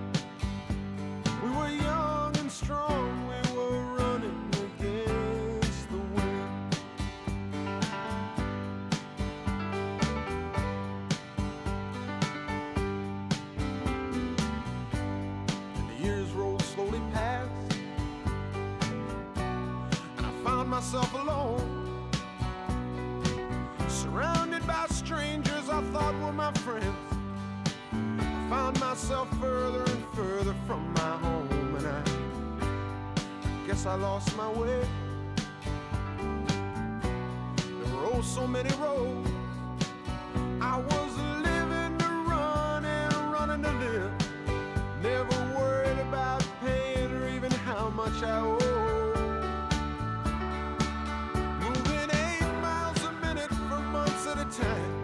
myself 29.03 29.29
further 29.41 29.83
and 29.83 30.05
further 30.15 30.55
from 30.65 30.95
my 30.95 31.17
home, 31.17 31.75
and 31.77 31.87
I 31.89 33.67
guess 33.67 33.85
I 33.85 33.97
lost 33.97 34.37
my 34.37 34.49
way. 34.49 34.87
There 37.57 37.95
were 37.97 38.11
oh 38.15 38.23
so 38.23 38.47
many 38.47 38.71
roads. 38.77 39.29
I 40.61 40.79
was 40.79 41.17
living 41.43 41.99
to 41.99 42.09
run 42.31 42.85
and 42.85 43.33
running 43.33 43.63
to 43.65 43.73
live. 43.73 44.13
Never 45.03 45.59
worried 45.59 45.99
about 45.99 46.47
paying 46.65 47.11
or 47.11 47.29
even 47.29 47.51
how 47.51 47.89
much 47.91 48.23
I 48.23 48.39
owe. 48.39 48.59
Moving 51.61 52.11
eight 52.23 52.53
miles 52.63 53.03
a 53.03 53.13
minute 53.27 53.51
for 53.51 53.81
months 53.81 54.29
at 54.29 54.39
a 54.39 54.63
time. 54.63 55.02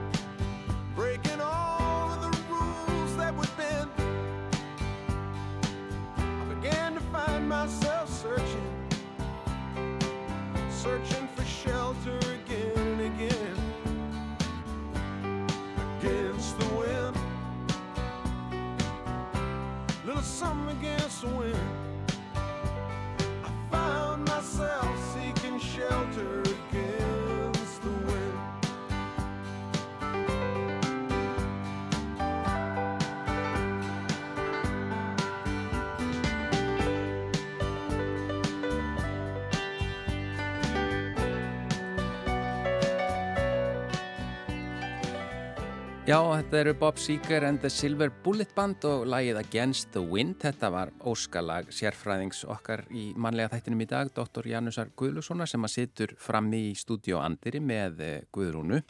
Já, 46.09 46.23
þetta 46.25 46.57
eru 46.63 46.73
Bob 46.81 46.97
Seger 46.97 47.45
and 47.45 47.61
the 47.61 47.69
Silver 47.69 48.09
Bullet 48.25 48.55
Band 48.57 48.81
og 48.89 49.03
lagið 49.13 49.43
Against 49.43 49.91
the 49.93 50.01
Wind. 50.01 50.39
Þetta 50.41 50.71
var 50.73 50.93
óskalag 51.05 51.69
sérfræðings 51.69 52.47
okkar 52.49 52.87
í 52.97 53.11
manlega 53.21 53.51
þættinum 53.53 53.83
í 53.85 53.87
dag, 53.91 54.09
Dr. 54.17 54.49
Janusar 54.49 54.89
Guðlussonar 54.97 55.53
sem 55.53 55.69
að 55.69 55.75
situr 55.75 56.17
frammi 56.17 56.63
í 56.71 56.73
stúdíu 56.81 57.21
Andiri 57.21 57.61
með 57.61 58.01
eh, 58.07 58.17
Guðrúnu. 58.33 58.81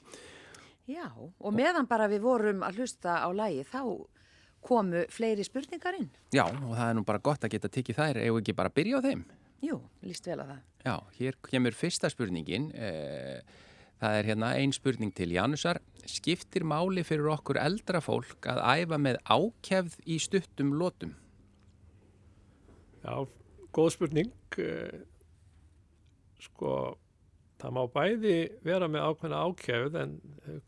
Já, 0.87 1.11
og 1.19 1.59
meðan 1.59 1.91
bara 1.91 2.07
við 2.07 2.23
vorum 2.29 2.63
að 2.63 2.85
hlusta 2.85 3.19
á 3.19 3.29
lagi 3.35 3.67
þá 3.67 3.83
komu 4.63 5.03
fleiri 5.11 5.43
spurningar 5.43 5.99
inn. 5.99 6.13
Já, 6.31 6.45
og 6.47 6.71
það 6.71 6.87
er 6.87 6.99
nú 7.01 7.09
bara 7.11 7.27
gott 7.33 7.43
að 7.43 7.57
geta 7.59 7.75
tikið 7.81 7.99
þær, 7.99 8.27
ef 8.29 8.45
ekki 8.45 8.61
bara 8.63 8.77
byrja 8.79 9.03
á 9.03 9.07
þeim. 9.11 9.27
Jú, 9.67 9.83
líst 10.07 10.31
vel 10.31 10.39
að 10.39 10.55
það. 10.55 10.67
Já, 10.87 10.95
hér 11.19 11.45
kemur 11.51 11.83
fyrsta 11.83 12.15
spurningin. 12.15 12.71
Eh, 12.79 13.67
það 13.99 14.19
er 14.19 14.31
hérna 14.31 14.53
ein 14.59 14.75
spurning 14.75 15.13
til 15.15 15.35
Janusar. 15.35 15.81
Skiptir 16.09 16.65
máli 16.65 17.05
fyrir 17.05 17.29
okkur 17.35 17.61
eldra 17.61 18.01
fólk 18.05 18.49
að 18.49 18.63
æfa 18.65 18.99
með 19.03 19.21
ákjæfð 19.27 19.99
í 20.07 20.19
stuttum 20.23 20.73
lótum? 20.79 21.15
Já, 23.05 23.27
góð 23.75 23.95
spurning. 23.97 24.33
Eh, 24.59 25.05
Sko, 26.39 26.73
það 27.59 27.75
má 27.75 27.83
bæði 27.91 28.37
vera 28.67 28.87
með 28.91 29.09
ákveðna 29.11 29.43
ákjæfð 29.49 29.97
en 30.05 30.13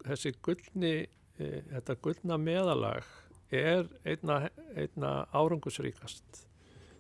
þessi 0.03 0.33
gullni, 0.43 0.95
eh, 1.39 1.61
þetta 1.71 1.99
gullna 2.03 2.39
meðalag 2.43 3.07
er 3.55 3.87
einna, 4.05 4.49
einna 4.75 5.13
árangusríkast. 5.31 6.43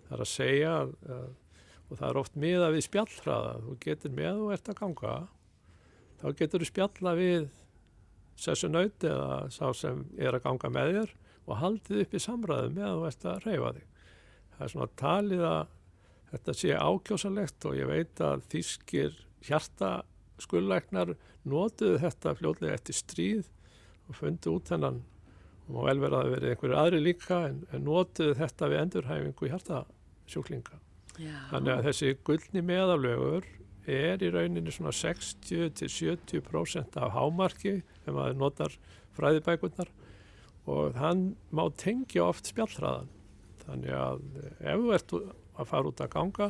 Það 0.07 0.15
er 0.17 0.25
að 0.25 0.31
segja, 0.31 0.73
að, 0.87 1.35
og 1.91 1.99
það 1.99 2.07
er 2.09 2.21
oft 2.23 2.39
miða 2.39 2.71
við 2.75 2.87
spjallhraða, 2.87 3.53
þú 3.67 3.77
getur 3.85 4.15
með 4.15 4.41
og 4.45 4.55
ert 4.55 4.71
að 4.71 4.81
ganga, 4.81 5.15
þá 6.21 6.29
getur 6.39 6.63
þú 6.63 6.69
spjalla 6.69 7.17
við 7.19 7.49
sessu 8.41 8.71
naut 8.71 9.05
eða 9.05 9.51
sá 9.53 9.67
sem 9.77 10.05
er 10.19 10.37
að 10.37 10.47
ganga 10.47 10.73
með 10.73 10.95
þér 10.97 11.15
og 11.51 11.61
haldið 11.61 12.03
upp 12.05 12.15
í 12.15 12.23
samræðu 12.23 12.73
með 12.77 12.95
þú 12.95 13.07
ert 13.09 13.27
að 13.29 13.47
reyfa 13.47 13.73
þig. 13.77 13.87
Það 14.55 14.65
er 14.65 14.73
svona 14.75 14.91
talið 15.01 15.45
að 15.51 15.61
þetta 16.31 16.57
sé 16.57 16.75
ákjósalegt 16.77 17.67
og 17.69 17.79
ég 17.79 17.91
veit 17.91 18.23
að 18.25 18.45
þýskir 18.53 19.17
hjartaskullæknar 19.49 21.15
notuðu 21.49 22.03
þetta 22.05 22.37
fljóðlega 22.39 22.77
eftir 22.77 22.99
stríð 22.99 23.49
og 24.09 24.19
fundu 24.19 24.55
út 24.57 24.71
þennan 24.71 25.01
og 25.67 25.73
má 25.75 25.81
vel 25.87 26.01
vera 26.03 26.21
að 26.25 26.35
verið 26.35 26.53
einhverju 26.55 26.79
aðri 26.79 27.01
líka 27.03 27.41
en, 27.49 27.65
en 27.71 27.85
notuðu 27.87 28.37
þetta 28.39 28.71
við 28.71 28.83
endurhæfingu 28.85 29.51
hjartasjúklinga. 29.53 30.81
Já, 31.21 31.35
Þannig 31.51 31.73
að 31.75 31.87
þessi 31.89 32.13
gullni 32.27 32.63
meðalögur 32.65 33.49
er 33.87 34.23
í 34.23 34.31
rauninni 34.33 34.73
svona 34.75 34.93
60-70% 34.97 36.99
af 37.01 37.15
hámarki 37.17 37.75
ef 37.81 38.13
maður 38.13 38.41
notar 38.41 38.77
fræðibækurnar 39.17 39.91
og 40.71 40.85
hann 41.01 41.21
má 41.55 41.65
tengja 41.81 42.27
oft 42.29 42.51
spjallhraðan. 42.51 43.09
Þannig 43.65 43.93
að 43.97 44.19
ef 44.61 44.83
þú 44.83 44.89
ert 44.97 45.11
að 45.17 45.71
fara 45.71 45.91
út 45.91 46.05
að 46.05 46.15
ganga 46.15 46.49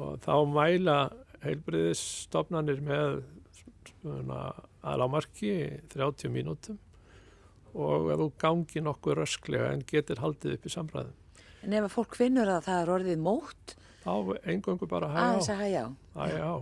og 0.00 0.10
þá 0.24 0.34
mæla 0.50 0.98
heilbriðisstofnanir 1.44 2.80
með 2.84 3.22
aðlámarki 4.80 5.52
30 5.92 6.32
mínútum 6.32 6.78
og 7.76 8.10
ef 8.10 8.18
þú 8.18 8.28
gangi 8.40 8.82
nokkuð 8.84 9.18
rösklega 9.20 9.70
en 9.74 9.84
getur 9.86 10.22
haldið 10.22 10.56
upp 10.56 10.66
í 10.66 10.74
samræðum. 10.74 11.16
en 11.62 11.76
ef 11.76 11.86
að 11.86 11.94
fólk 11.94 12.16
finnur 12.16 12.48
að 12.48 12.66
það 12.66 12.82
er 12.82 12.92
orðið 12.96 13.24
mótt, 13.24 13.76
Þá 14.00 14.12
engungu 14.48 14.88
bara 14.88 15.10
hægja 15.12 15.54
á. 15.54 15.58
hægja 15.60 15.82
á. 15.84 15.90
Já, 16.16 16.38
já. 16.38 16.52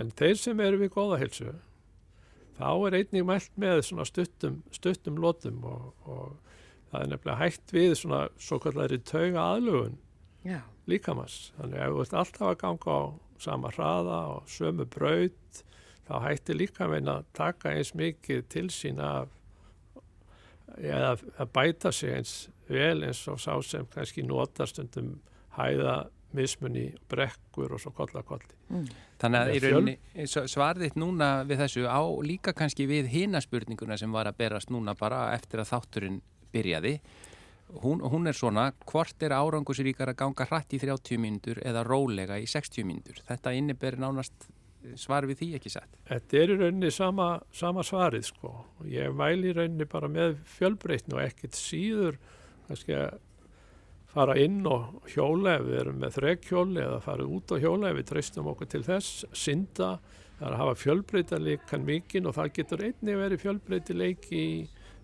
En 0.00 0.12
þeir 0.16 0.38
sem 0.38 0.60
eru 0.60 0.78
við 0.80 0.92
góða 0.94 1.18
heilsu, 1.20 1.54
þá 2.60 2.68
er 2.86 2.96
einnig 3.00 3.26
mælt 3.26 3.56
með 3.58 3.82
svona 3.88 4.06
stuttum, 4.06 4.60
stuttum 4.74 5.18
lótum 5.20 5.64
og, 5.66 5.90
og 6.06 6.36
það 6.92 7.02
er 7.02 7.10
nefnilega 7.10 7.40
hægt 7.40 7.74
við 7.74 7.96
svona 7.98 8.20
svo 8.38 8.60
kallari 8.62 9.00
tauga 9.02 9.48
aðlugun 9.56 9.98
Já, 10.46 10.62
líkamans. 10.88 11.50
Þannig 11.58 11.80
að 11.80 11.82
ef 11.86 11.96
þú 11.96 12.04
ert 12.04 12.14
alltaf 12.22 12.46
að 12.48 12.60
ganga 12.62 12.94
á 12.96 13.02
sama 13.40 13.72
hraða 13.74 14.20
og 14.36 14.48
sömu 14.52 14.86
braut, 14.88 15.60
þá 16.08 16.14
hættir 16.24 16.58
líka 16.60 16.88
meina 16.88 17.18
að 17.20 17.28
taka 17.36 17.74
eins 17.74 17.92
mikið 17.96 18.46
til 18.52 18.66
sín 18.72 19.02
af 19.04 19.28
eða 20.78 21.16
að 21.40 21.52
bæta 21.52 21.92
sig 21.92 22.14
eins 22.14 22.34
vel 22.70 23.02
eins 23.04 23.20
og 23.28 23.40
sá 23.42 23.52
sem 23.66 23.86
kannski 23.90 24.22
notar 24.26 24.70
stundum 24.70 25.18
hæða 25.56 26.04
mismunni 26.36 26.84
brekkur 27.10 27.72
og 27.76 27.80
svo 27.82 27.90
kolla 27.96 28.22
kolli. 28.26 28.50
Þannig 28.70 28.90
að 28.90 29.18
Þannig 29.20 29.54
í 29.54 29.56
að 29.56 29.64
fjöl- 29.64 29.72
rauninni 29.74 30.26
s- 30.26 30.52
svarið 30.54 30.84
þitt 30.86 31.00
núna 31.02 31.30
við 31.48 31.58
þessu 31.64 31.86
á 31.90 32.00
líka 32.22 32.52
kannski 32.54 32.86
við 32.86 33.08
hina 33.12 33.40
spurninguna 33.40 33.98
sem 33.98 34.12
var 34.12 34.26
að 34.30 34.36
berast 34.38 34.70
núna 34.70 34.94
bara 34.98 35.32
eftir 35.34 35.60
að 35.60 35.70
þátturinn 35.74 36.20
byrjaði. 36.52 37.00
Hún, 37.82 38.00
hún 38.02 38.26
er 38.26 38.34
svona, 38.34 38.72
hvort 38.90 39.22
er 39.22 39.30
árangusríkar 39.30 40.10
að 40.10 40.16
ganga 40.16 40.44
hratt 40.50 40.72
í 40.74 40.78
30 40.82 41.18
mínútur 41.22 41.60
eða 41.62 41.84
rólega 41.86 42.38
í 42.42 42.46
60 42.50 42.82
mínútur? 42.84 43.20
Þetta 43.28 43.52
inniber 43.54 43.94
nánast 43.96 44.32
svar 44.96 45.22
við 45.28 45.38
því 45.38 45.48
ekki 45.58 45.70
sett. 45.70 45.88
Þetta 46.08 46.38
er 46.40 46.48
í 46.50 46.56
rauninni 46.58 46.90
sama, 46.90 47.40
sama 47.52 47.82
svarið 47.86 48.24
sko. 48.24 48.48
Og 48.80 48.86
Ég 48.90 49.12
mæli 49.14 49.52
í 49.52 49.54
rauninni 49.54 49.86
bara 49.86 50.08
með 50.08 50.38
fjölbreytni 50.58 51.14
og 51.14 51.22
ekkert 51.22 51.52
síður 51.54 52.16
kannski 52.66 52.96
að 52.96 53.18
fara 54.10 54.34
inn 54.42 54.60
og 54.66 55.04
hjóla 55.12 55.56
ef 55.58 55.66
við 55.68 55.80
erum 55.84 56.00
með 56.02 56.16
þrekhjóli 56.18 56.82
eða 56.82 57.00
fara 57.04 57.26
út 57.26 57.54
og 57.54 57.62
hjóla 57.62 57.90
ef 57.92 58.00
við 58.00 58.08
treystum 58.10 58.48
okkur 58.50 58.70
til 58.72 58.82
þess, 58.86 59.24
synda, 59.36 59.90
það 60.38 60.46
er 60.48 60.56
að 60.56 60.62
hafa 60.64 60.78
fjölbreytileikan 60.80 61.86
mikinn 61.86 62.26
og 62.26 62.36
það 62.38 62.52
getur 62.58 62.84
einnig 62.88 63.20
verið 63.20 63.44
fjölbreytileiki 63.44 64.40
í 64.40 64.56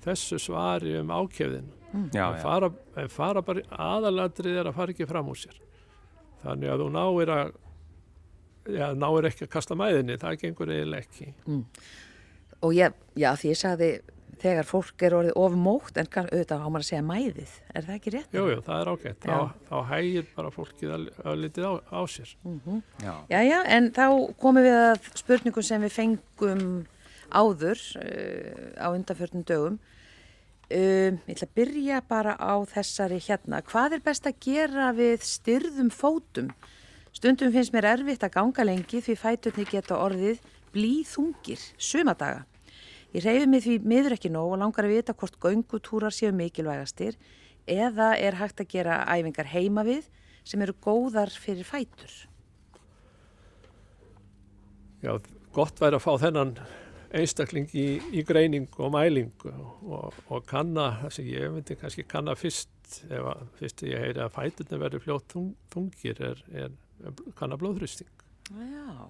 þessu 0.06 0.40
svari 0.42 0.96
um 1.00 1.12
ákefðinu. 1.14 1.72
Já, 2.12 2.24
en, 2.26 2.40
fara, 2.42 2.70
en 2.98 3.08
fara 3.12 3.42
bara 3.46 3.62
aðalatrið 3.70 4.58
er 4.60 4.68
að 4.68 4.76
fara 4.76 4.92
ekki 4.92 5.06
fram 5.08 5.30
úr 5.32 5.38
sér. 5.40 5.62
Þannig 6.42 6.72
að 6.72 6.82
þú 6.82 6.90
náir 6.94 7.32
að 7.36 7.54
Já, 8.66 8.88
náir 8.98 9.28
ekki 9.28 9.46
að 9.46 9.52
kasta 9.52 9.76
mæðinni, 9.78 10.16
það 10.18 10.40
gengur 10.40 10.70
eiginlega 10.74 11.04
ekki. 11.04 11.28
og 12.66 12.72
ég, 12.74 12.94
já, 13.14 13.28
því 13.38 13.52
ég 13.52 13.58
sagði 13.60 13.90
þegar 14.42 14.68
fólk 14.68 15.04
er 15.06 15.16
orðið 15.16 15.38
ofmótt, 15.40 15.96
en 16.00 16.08
kann, 16.12 16.28
auðvitað 16.32 16.64
á 16.64 16.68
maður 16.68 16.84
að 16.84 16.88
segja 16.90 17.04
mæðið, 17.06 17.54
er 17.72 17.86
það 17.86 17.96
ekki 17.96 18.12
rétt? 18.14 18.36
Jú, 18.36 18.44
jú, 18.50 18.58
það 18.66 18.82
er 18.82 18.90
ágætt. 18.92 19.26
Þá, 19.26 19.38
þá 19.70 19.76
hægir 19.90 20.28
bara 20.36 20.52
fólkið 20.54 20.94
að, 20.96 21.06
að 21.24 21.42
litið 21.44 21.66
á, 21.66 21.72
á 21.88 22.00
sér. 22.12 22.32
Já. 23.02 23.12
Jæja, 23.32 23.60
en 23.76 23.90
þá 23.96 24.06
komum 24.42 24.66
við 24.66 24.78
að 24.82 25.10
spurningum 25.22 25.66
sem 25.66 25.86
við 25.86 25.96
fengum 25.96 26.64
áður 27.32 27.84
uh, 28.02 28.70
á 28.76 28.86
undanförnum 28.92 29.46
dögum. 29.48 29.78
Um, 30.66 31.20
ég 31.28 31.36
ætla 31.36 31.46
að 31.46 31.58
byrja 31.60 32.00
bara 32.10 32.32
á 32.42 32.54
þessari 32.66 33.20
hérna. 33.22 33.62
Hvað 33.66 33.98
er 33.98 34.02
best 34.02 34.26
að 34.26 34.40
gera 34.42 34.90
við 34.96 35.22
styrðum 35.26 35.92
fótum? 35.94 36.50
Stundum 37.14 37.52
finnst 37.54 37.72
mér 37.72 37.86
erfitt 37.94 38.26
að 38.26 38.34
ganga 38.34 38.66
lengi 38.66 39.00
því 39.00 39.14
fæturni 39.16 39.64
geta 39.70 39.96
orðið 40.02 40.42
blíþungir, 40.74 41.62
sumadaga. 41.78 42.42
Ég 43.16 43.24
reyfi 43.24 43.48
mig 43.48 43.62
því 43.64 43.74
miður 43.88 44.14
ekki 44.18 44.28
nóg 44.28 44.50
og 44.52 44.58
langar 44.60 44.84
að 44.84 44.92
vita 44.92 45.14
hvort 45.16 45.38
göngutúrar 45.40 46.12
séu 46.12 46.34
mikilvægastir 46.36 47.16
eða 47.64 48.10
er 48.20 48.36
hægt 48.36 48.60
að 48.60 48.74
gera 48.74 48.98
æfingar 49.08 49.48
heima 49.48 49.86
við 49.86 50.10
sem 50.44 50.60
eru 50.60 50.74
góðar 50.84 51.32
fyrir 51.32 51.64
fætur. 51.64 52.12
Já, 55.00 55.16
gott 55.56 55.80
væri 55.80 55.96
að 55.96 56.04
fá 56.04 56.12
þennan 56.26 56.52
einstakling 57.16 57.72
í, 57.72 57.86
í 58.12 58.24
greiningu 58.26 58.84
og 58.84 58.92
mælingu 58.92 59.52
og, 59.54 60.20
og 60.28 60.46
kanna, 60.50 60.90
það 61.06 61.16
sem 61.16 61.32
ég 61.32 61.56
myndi 61.56 61.80
kannski 61.80 62.04
kanna 62.10 62.36
fyrst, 62.36 63.00
ef 63.08 63.32
að 63.32 63.44
fyrst 63.62 63.84
ég 63.88 64.02
heyri 64.02 64.24
að 64.26 64.34
fæturni 64.36 64.84
verður 64.84 65.06
fljótt 65.06 65.32
þung, 65.32 65.52
þungir 65.72 66.24
er, 66.34 66.46
er 66.52 67.20
kanna 67.38 67.56
blóðhrýsting 67.60 68.12
Já. 68.52 69.08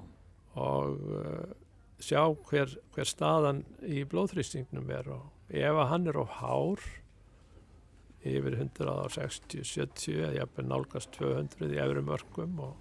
og 0.63 0.95
uh, 1.11 1.66
sjá 2.03 2.23
hver, 2.49 2.73
hver 2.95 3.09
staðan 3.09 3.63
í 3.87 4.03
blóðþrýstingnum 4.09 4.91
er 4.93 5.09
og 5.17 5.53
ef 5.57 5.79
að 5.79 5.91
hann 5.93 6.11
er 6.11 6.19
á 6.21 6.25
hár 6.41 6.83
yfir 8.27 8.57
100 8.59 8.91
á 8.91 9.07
60, 9.13 9.63
70 9.65 10.19
eða 10.19 10.35
jafnvel 10.41 10.67
nálgast 10.67 11.15
200 11.17 11.71
í 11.71 11.81
efri 11.81 12.03
mörgum 12.05 12.61
og, 12.67 12.75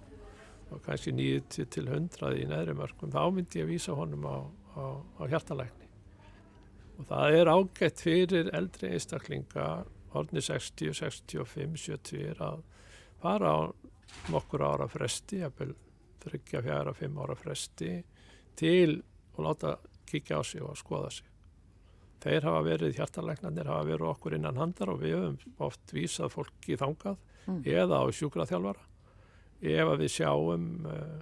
og 0.74 0.82
kannski 0.84 1.14
90 1.14 1.70
til 1.72 1.86
100 1.86 2.32
í 2.42 2.46
neðri 2.50 2.76
mörgum 2.76 3.14
þá 3.14 3.22
myndi 3.30 3.62
ég 3.62 3.70
vísa 3.70 3.94
honum 3.96 4.26
á, 4.26 4.36
á, 4.74 4.84
á 5.20 5.22
hjartalækni. 5.30 5.90
Og 6.96 7.08
það 7.10 7.38
er 7.38 7.52
ágætt 7.52 8.02
fyrir 8.02 8.50
eldri 8.56 8.90
einstaklinga 8.96 9.68
orðni 10.16 10.42
60, 10.42 10.96
65, 10.96 11.76
70 11.84 12.42
að 12.42 12.62
fara 13.22 13.52
á 13.52 13.60
nokkur 14.32 14.64
ára 14.64 14.86
fresti, 14.88 15.42
jafnvel 15.44 15.74
þryggja, 16.24 16.62
fjara, 16.64 16.94
fimm 16.96 17.18
ára 17.22 17.36
fresti 17.38 17.92
til 18.56 19.02
og 19.36 19.44
láta 19.46 19.76
kíkja 20.08 20.40
á 20.40 20.42
sig 20.46 20.62
og 20.64 20.76
skoða 20.78 21.10
sig. 21.12 21.26
Þeir 22.24 22.46
hafa 22.48 22.62
verið, 22.66 22.96
hjartalæknarnir 22.96 23.68
hafa 23.68 23.86
verið 23.86 24.10
okkur 24.10 24.34
innan 24.38 24.56
handar 24.58 24.90
og 24.90 25.02
við 25.02 25.16
höfum 25.18 25.64
oft 25.68 25.92
vísað 25.94 26.32
fólki 26.34 26.78
þangað 26.80 27.18
Mm. 27.46 27.62
eða 27.62 28.02
á 28.02 28.04
sjúkraþjálfara 28.10 28.82
ef 29.62 29.90
við 30.00 30.08
sjáum 30.10 30.64
uh, 30.90 31.20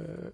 uh, 0.00 0.30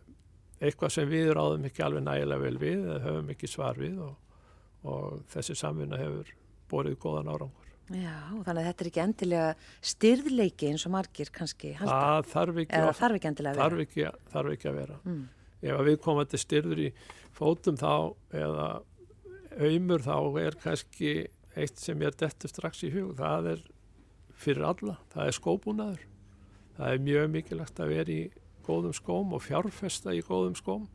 eitthvað 0.62 0.92
sem 0.94 1.08
við 1.10 1.32
ráðum 1.34 1.66
ekki 1.66 1.82
alveg 1.82 2.04
nægilega 2.06 2.44
vel 2.44 2.60
við 2.60 2.84
eða 2.84 3.00
höfum 3.08 3.32
ekki 3.34 3.50
svar 3.50 3.80
við 3.82 3.98
og, 3.98 4.38
og 4.86 5.24
þessi 5.32 5.56
samvinna 5.58 5.98
hefur 5.98 6.30
borið 6.70 6.94
góðan 7.02 7.32
árangur. 7.34 7.68
Já, 7.90 8.14
þannig 8.46 8.62
að 8.62 8.68
þetta 8.68 8.84
er 8.84 8.90
ekki 8.92 9.02
endilega 9.02 9.48
styrðleiki 9.90 10.70
eins 10.70 10.86
og 10.86 10.94
margir 10.94 11.32
kannski 11.34 11.74
halda. 11.80 11.98
Það 11.98 12.30
þarf 12.36 12.60
ekki, 12.62 12.82
þarf 13.02 13.18
ekki 13.18 13.30
endilega 13.32 13.52
að 13.52 13.58
vera. 13.58 13.66
þarf 13.66 13.84
ekki, 13.88 14.06
þarf 14.32 14.54
ekki 14.54 14.70
að 14.70 14.78
vera. 14.78 15.00
Mm. 15.02 15.24
Ef 15.62 15.76
að 15.78 15.88
við 15.90 16.00
komandi 16.02 16.40
styrður 16.40 16.80
í 16.82 16.88
fótum 17.36 17.78
þá 17.78 17.92
eða 18.34 18.66
auðmur 19.58 20.02
þá 20.02 20.16
er 20.42 20.56
kannski 20.62 21.12
eitt 21.56 21.80
sem 21.80 22.00
ég 22.02 22.16
dettur 22.18 22.50
strax 22.50 22.82
í 22.86 22.90
hug, 22.94 23.12
það 23.18 23.50
er 23.52 23.66
fyrir 24.42 24.66
alla, 24.66 24.96
það 25.12 25.28
er 25.28 25.36
skóbúnaður. 25.36 26.06
Það 26.78 26.94
er 26.94 27.04
mjög 27.06 27.28
mikilvægt 27.36 27.82
að 27.84 27.92
vera 27.92 28.14
í 28.14 28.22
góðum 28.66 28.96
skóm 28.96 29.34
og 29.36 29.44
fjárfesta 29.44 30.14
í 30.16 30.22
góðum 30.24 30.56
skóm, 30.58 30.88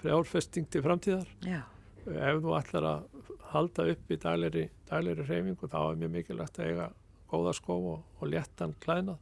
fjárfesting 0.00 0.68
til 0.70 0.84
framtíðar. 0.86 1.28
Já, 1.44 1.64
Ef 2.00 2.38
þú 2.40 2.54
ætlar 2.56 2.86
að 2.88 3.26
halda 3.50 3.84
upp 3.92 4.12
í 4.12 4.18
dagleiri, 4.20 4.62
dagleiri 4.88 5.26
reyfingu 5.26 5.68
þá 5.68 5.80
er 5.82 5.98
mjög 6.00 6.14
mikilvægt 6.14 6.60
að 6.60 6.70
eiga 6.70 6.86
góða 7.30 7.52
skó 7.58 7.76
og, 7.76 8.06
og 8.18 8.30
léttan 8.30 8.72
klæðnað. 8.82 9.18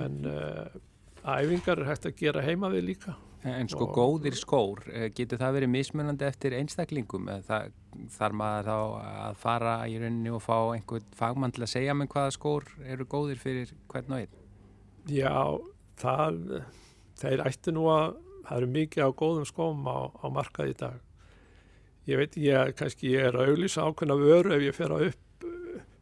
En 0.00 0.20
uh, 0.28 0.78
æfingar 1.24 1.80
er 1.82 1.88
hægt 1.90 2.06
að 2.08 2.16
gera 2.16 2.42
heima 2.44 2.70
við 2.72 2.86
líka. 2.92 3.16
En 3.44 3.68
sko 3.72 3.86
Og- 3.86 3.94
góðir 3.96 4.34
skór, 4.36 4.82
eh, 4.92 5.08
getur 5.08 5.38
það 5.40 5.54
verið 5.56 5.70
mismunandi 5.72 6.26
eftir 6.26 6.52
einstaklingum? 6.52 7.28
Það, 7.46 7.70
þarf 8.12 8.34
maður 8.36 8.64
þá 8.68 8.76
að 9.30 9.36
fara 9.36 9.74
í 9.88 9.96
rauninni 9.98 10.30
og 10.30 10.42
fá 10.42 10.58
einhvern 10.76 11.06
fagmann 11.16 11.52
til 11.52 11.62
að 11.64 11.72
segja 11.72 11.94
með 11.94 12.08
hvaða 12.08 12.34
skór 12.36 12.64
eru 12.84 13.04
góðir 13.06 13.38
fyrir 13.40 13.72
hvern 13.88 14.12
og 14.12 14.18
einn? 14.18 14.34
Já, 15.08 15.60
það, 15.96 16.64
þeir 17.16 17.44
ættu 17.46 17.72
nú 17.72 17.86
að, 17.88 18.16
það 18.44 18.56
eru 18.58 18.66
mikið 18.66 19.04
á 19.08 19.10
góðum 19.16 19.46
skóm 19.48 19.88
á, 19.88 19.98
á 20.20 20.26
markað 20.28 20.68
í 20.68 20.76
dag. 20.76 21.00
Ég 22.06 22.16
veit, 22.20 22.36
ég, 22.36 22.74
kannski 22.76 23.10
ég 23.14 23.24
er 23.28 23.32
að 23.32 23.48
auðlýsa 23.54 23.84
ákveðna 23.88 24.16
vöru 24.20 24.52
ef 24.52 24.60
ég 24.68 24.74
fer 24.74 24.88
að 24.92 25.06
upp, 25.08 25.48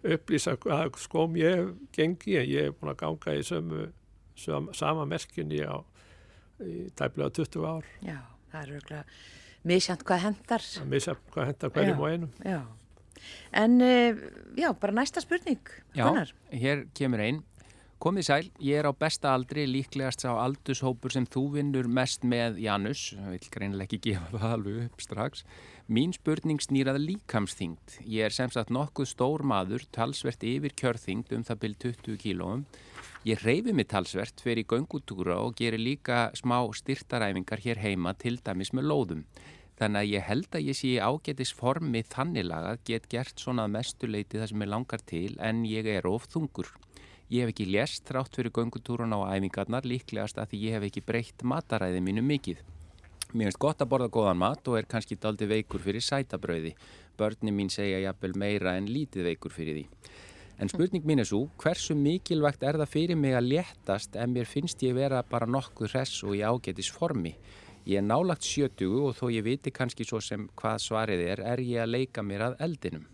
upplýsa 0.03 0.57
skóm 0.99 1.37
ég 1.39 1.73
gengi, 1.93 2.37
en 2.39 2.47
ég 2.49 2.65
hef 2.67 2.75
búin 2.81 2.91
að 2.95 3.01
ganga 3.03 3.39
í 3.39 3.43
sömu, 3.47 3.93
söm, 4.39 4.71
sama 4.75 5.05
merkinni 5.09 5.61
á 5.67 5.83
í 6.63 6.89
tæplega 6.99 7.31
20 7.39 7.67
ár. 7.69 7.85
já, 8.03 8.19
það 8.53 8.63
er 8.65 8.73
örgulega 8.79 9.05
misjant 9.69 10.03
hvað 10.07 10.25
hendar. 10.25 10.65
missa 10.89 11.15
hvað 11.35 11.51
henda 11.53 11.71
hverjum 11.75 11.99
Já. 11.99 12.01
og 12.01 12.09
einum. 12.13 12.33
Já, 12.47 12.61
en 13.53 13.81
uh, 13.83 14.25
já, 14.57 14.73
bara 14.81 14.93
næsta 14.95 15.21
spurning. 15.21 15.61
Já, 15.95 16.05
Gunnar. 16.09 16.33
hér 16.53 16.87
kemur 16.95 17.21
einn. 17.25 17.43
Komið 17.99 18.23
sæl, 18.29 18.47
ég 18.63 18.79
er 18.79 18.87
á 18.87 18.95
besta 18.95 19.33
aldri 19.35 19.65
líklegast 19.67 20.23
á 20.23 20.31
aldurshópur 20.39 21.11
sem 21.11 21.25
þú 21.27 21.41
vinnur 21.57 21.89
mest 21.91 22.23
með 22.23 22.61
Janus, 22.63 23.09
ég 23.19 23.33
vil 23.33 23.49
greinilega 23.51 23.89
ekki 23.91 23.99
gefa 24.13 24.39
það 24.39 24.53
alveg 24.55 24.85
upp 24.85 25.03
strax. 25.03 25.43
Mín 25.89 26.11
spurning 26.13 26.61
snýrað 26.61 26.99
líkamsþyngd. 27.01 27.95
Ég 28.05 28.27
er 28.27 28.35
sem 28.37 28.51
sagt 28.53 28.69
nokkuð 28.69 29.07
stór 29.09 29.41
maður, 29.41 29.87
talsvert 29.89 30.45
yfir 30.45 30.75
kjörþyngd 30.77 31.33
um 31.33 31.47
það 31.49 31.61
byrj 31.63 31.77
20 31.87 32.19
kílóum. 32.21 32.65
Ég 33.25 33.41
reyfi 33.41 33.73
mig 33.73 33.89
talsvert, 33.89 34.43
fer 34.45 34.61
í 34.61 34.67
göngutúra 34.69 35.39
og 35.41 35.57
gerir 35.57 35.81
líka 35.81 36.29
smá 36.37 36.59
styrtaræfingar 36.77 37.65
hér 37.65 37.81
heima 37.81 38.13
til 38.21 38.37
dæmis 38.37 38.75
með 38.77 38.91
lóðum. 38.93 39.25
Þannig 39.81 40.03
að 40.03 40.13
ég 40.13 40.29
held 40.29 40.61
að 40.61 40.69
ég 40.69 40.77
sé 40.77 40.93
í 40.93 41.01
ágætis 41.01 41.57
formi 41.57 42.05
þannig 42.05 42.51
lagað 42.53 42.85
get 42.85 43.09
gert 43.09 43.41
svona 43.41 43.65
að 43.65 43.77
mestu 43.81 44.13
leiti 44.13 44.37
það 44.37 44.53
sem 44.53 44.69
ég 44.69 44.75
langar 44.77 45.09
til 45.09 45.35
en 45.41 45.65
ég 45.65 45.89
er 45.89 46.13
of 46.13 46.29
þungur. 46.29 46.69
Ég 47.33 47.47
hef 47.47 47.57
ekki 47.57 47.73
lést 47.73 48.05
þrátt 48.05 48.37
fyrir 48.37 48.53
göngutúrun 48.53 49.17
á 49.17 49.33
æfingarnar 49.33 49.89
líklegast 49.89 50.37
að 50.37 50.53
því 50.53 50.67
ég 50.67 50.77
hef 50.77 50.91
ekki 50.93 51.09
breytt 51.09 51.49
mataræði 51.49 52.05
mínu 52.05 52.29
mikið. 52.29 52.61
Mér 53.35 53.51
finnst 53.51 53.61
gott 53.61 53.83
að 53.85 53.91
borða 53.93 54.09
góðan 54.09 54.39
mat 54.41 54.69
og 54.71 54.79
er 54.79 54.87
kannski 54.89 55.19
daldi 55.21 55.45
veikur 55.51 55.83
fyrir 55.85 56.01
sætabrauði. 56.01 56.73
Börni 57.19 57.53
mín 57.53 57.69
segja 57.69 57.99
jafnvel 58.01 58.33
meira 58.41 58.73
en 58.79 58.89
lítið 58.89 59.29
veikur 59.29 59.53
fyrir 59.53 59.77
því. 59.77 59.85
En 60.59 60.71
spurning 60.73 61.05
mín 61.07 61.21
er 61.21 61.29
svo, 61.29 61.45
hversu 61.61 61.95
mikilvægt 61.95 62.65
er 62.67 62.81
það 62.81 62.91
fyrir 62.95 63.21
mig 63.21 63.37
að 63.37 63.51
léttast 63.53 64.17
en 64.19 64.33
mér 64.33 64.49
finnst 64.49 64.81
ég 64.83 64.97
vera 64.97 65.21
bara 65.23 65.47
nokkuð 65.47 65.93
hress 65.93 66.25
og 66.25 66.35
í 66.35 66.43
ágætis 66.43 66.89
formi? 66.91 67.37
Ég 67.85 68.01
er 68.01 68.09
nálagt 68.09 68.49
70 68.49 68.97
og 69.05 69.15
þó 69.21 69.29
ég 69.31 69.45
viti 69.45 69.71
kannski 69.77 70.09
svo 70.09 70.19
sem 70.25 70.49
hvað 70.59 70.83
svarið 70.89 71.25
er, 71.29 71.45
er 71.53 71.63
ég 71.63 71.85
að 71.85 71.95
leika 71.95 72.25
mér 72.25 72.49
að 72.49 72.59
eldinum. 72.65 73.07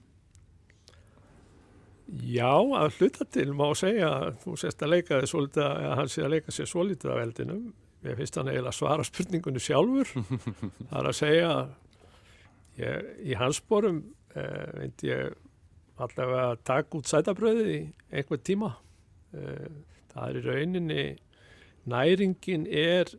Já, 2.23 2.55
að 2.55 3.01
hluta 3.01 3.27
til 3.35 3.51
má 3.57 3.67
segja 3.77 4.11
þú 4.45 4.57
sést 4.61 4.83
að 4.85 4.95
leika 4.95 5.19
þið 5.19 5.31
svolítið 5.31 5.65
að 5.67 5.95
hann 5.99 6.11
sé 6.13 6.23
að 6.23 6.37
leika 6.37 6.55
sér 6.55 6.71
svolítið 6.71 7.13
af 7.15 7.23
eldinum. 7.27 7.65
Ég 8.05 8.19
finnst 8.19 8.37
hann 8.37 8.51
eiginlega 8.53 8.77
svara 8.77 9.05
spurningunni 9.07 9.63
sjálfur. 9.63 10.11
það 10.91 10.99
er 11.01 11.09
að 11.09 11.17
segja 11.17 11.51
ég, 12.81 13.11
í 13.25 13.37
hans 13.41 13.61
sporum 13.63 14.03
eh, 14.37 14.67
veit 14.77 15.05
ég 15.07 15.37
allavega 15.95 16.51
að 16.51 16.65
taka 16.69 16.99
út 16.99 17.09
sætabröðið 17.09 17.71
í 17.73 17.79
einhver 18.13 18.43
tíma. 18.45 18.75
Eh, 19.33 19.71
það 20.13 20.27
er 20.27 20.39
í 20.41 20.45
rauninni, 20.49 21.07
næringin 21.91 22.69
er, 22.69 23.15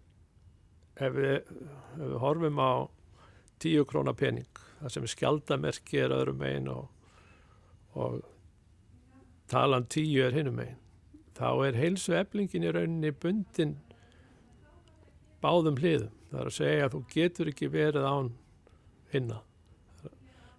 ef 0.95 1.17
við, 1.17 1.35
ef 1.95 2.05
við 2.05 2.15
horfum 2.21 2.61
á 2.61 2.73
tíu 3.63 3.87
krónar 3.89 4.17
pening, 4.19 4.63
það 4.83 4.93
sem 4.93 5.07
er 5.07 5.15
skjaldamerki 5.15 6.01
er 6.03 6.13
öðrum 6.13 6.41
megin 6.43 6.71
og, 6.71 6.87
og 7.97 8.19
talan 9.49 9.87
tíu 9.89 10.25
er 10.27 10.35
hinum 10.35 10.59
megin 10.59 10.81
þá 11.35 11.49
er 11.67 11.79
heilsu 11.79 12.15
eflingin 12.15 12.63
í 12.63 12.71
rauninni 12.71 13.11
bundin 13.11 13.75
báðum 15.45 15.79
hliðum. 15.79 16.13
Það 16.31 16.39
er 16.41 16.49
að 16.49 16.57
segja 16.57 16.85
að 16.85 16.95
þú 16.95 17.01
getur 17.13 17.51
ekki 17.51 17.69
verið 17.73 18.07
án 18.09 18.31
hinna. 19.13 19.41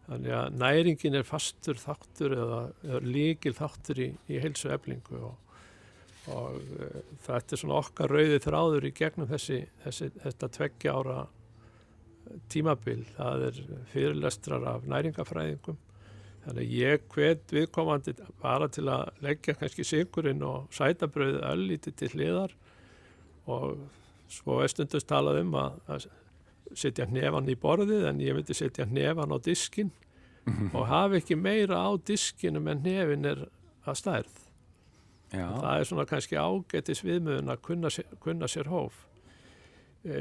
Þannig 0.07 0.35
að 0.39 0.59
næringin 0.61 1.19
er 1.19 1.27
fastur 1.27 1.81
þáttur 1.83 2.37
eða, 2.37 2.61
eða 2.87 3.01
líkil 3.03 3.53
þáttur 3.59 4.03
í, 4.05 4.13
í 4.31 4.39
heilsu 4.43 4.71
eflingu 4.71 5.19
og, 5.19 5.57
og 6.31 6.61
uh, 6.79 7.01
þetta 7.27 7.57
er 7.57 7.63
svona 7.63 7.81
okkar 7.81 8.15
rauði 8.15 8.39
þráður 8.45 8.87
í 8.87 8.93
gegnum 8.95 9.31
þessi, 9.33 9.65
þessi 9.83 10.13
þetta 10.23 10.53
tveggja 10.59 10.95
ára 10.95 11.19
tímabil. 12.55 13.01
Það 13.19 13.49
er 13.49 13.61
fyrirlestrar 13.91 14.71
af 14.77 14.87
næringafræðingum 14.91 15.83
Þannig 16.47 16.63
að 16.63 16.75
ég 16.79 17.07
hvet 17.11 17.53
viðkomandi 17.57 18.13
bara 18.39 18.69
til 18.71 18.85
að 18.87 19.09
leggja 19.25 19.57
kannski 19.59 19.83
sigurinn 19.87 20.45
og 20.47 20.69
sætabröðið 20.77 21.41
öllítið 21.43 21.97
til 21.99 22.11
hliðar 22.13 22.53
og 23.51 23.81
svo 24.33 24.61
er 24.63 24.73
stundust 24.73 25.09
talað 25.11 25.43
um 25.43 25.55
að, 25.61 25.77
að 25.93 26.09
setja 26.77 27.07
hnefan 27.09 27.51
í 27.51 27.57
borðið 27.61 28.09
en 28.11 28.23
ég 28.25 28.37
myndi 28.37 28.57
setja 28.57 28.87
hnefan 28.89 29.33
á 29.33 29.39
diskin 29.43 29.93
og 30.73 30.87
hafa 30.91 31.21
ekki 31.21 31.39
meira 31.39 31.79
á 31.83 31.91
diskinum 32.07 32.69
en 32.71 32.83
hnefin 32.85 33.27
er 33.27 33.47
að 33.87 34.01
stærð. 34.03 34.43
Það 35.33 35.73
er 35.73 35.89
svona 35.89 36.07
kannski 36.07 36.39
ágætis 36.39 37.03
viðmöðun 37.03 37.51
að 37.51 37.63
kunna 37.67 37.91
kunna 38.23 38.49
sér 38.51 38.71
hóf. 38.71 39.01
E, 40.07 40.19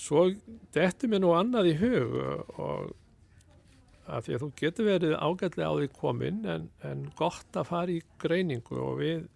svo 0.00 0.30
dettur 0.72 1.12
mér 1.12 1.20
nú 1.24 1.34
annað 1.36 1.72
í 1.72 1.74
hug 1.82 2.14
og 2.56 2.94
að 4.06 4.26
því 4.26 4.36
að 4.36 4.42
þú 4.42 4.50
getur 4.60 4.88
verið 4.88 5.16
ágætlega 5.18 5.68
á 5.68 5.74
því 5.76 5.88
komin 5.98 6.44
en, 6.48 6.68
en 6.86 7.06
gott 7.18 7.58
að 7.58 7.68
fara 7.72 7.92
í 7.92 8.00
greiningu 8.22 8.78
og 8.80 9.00
við, 9.02 9.26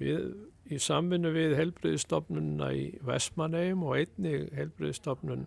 við 0.00 0.28
í 0.68 0.78
samvinnu 0.82 1.32
við 1.32 1.56
helbriðistofnunna 1.58 2.68
í 2.76 2.84
Vestmannegjum 3.06 3.86
og 3.88 3.96
einni 3.96 4.34
helbriðistofnun 4.56 5.46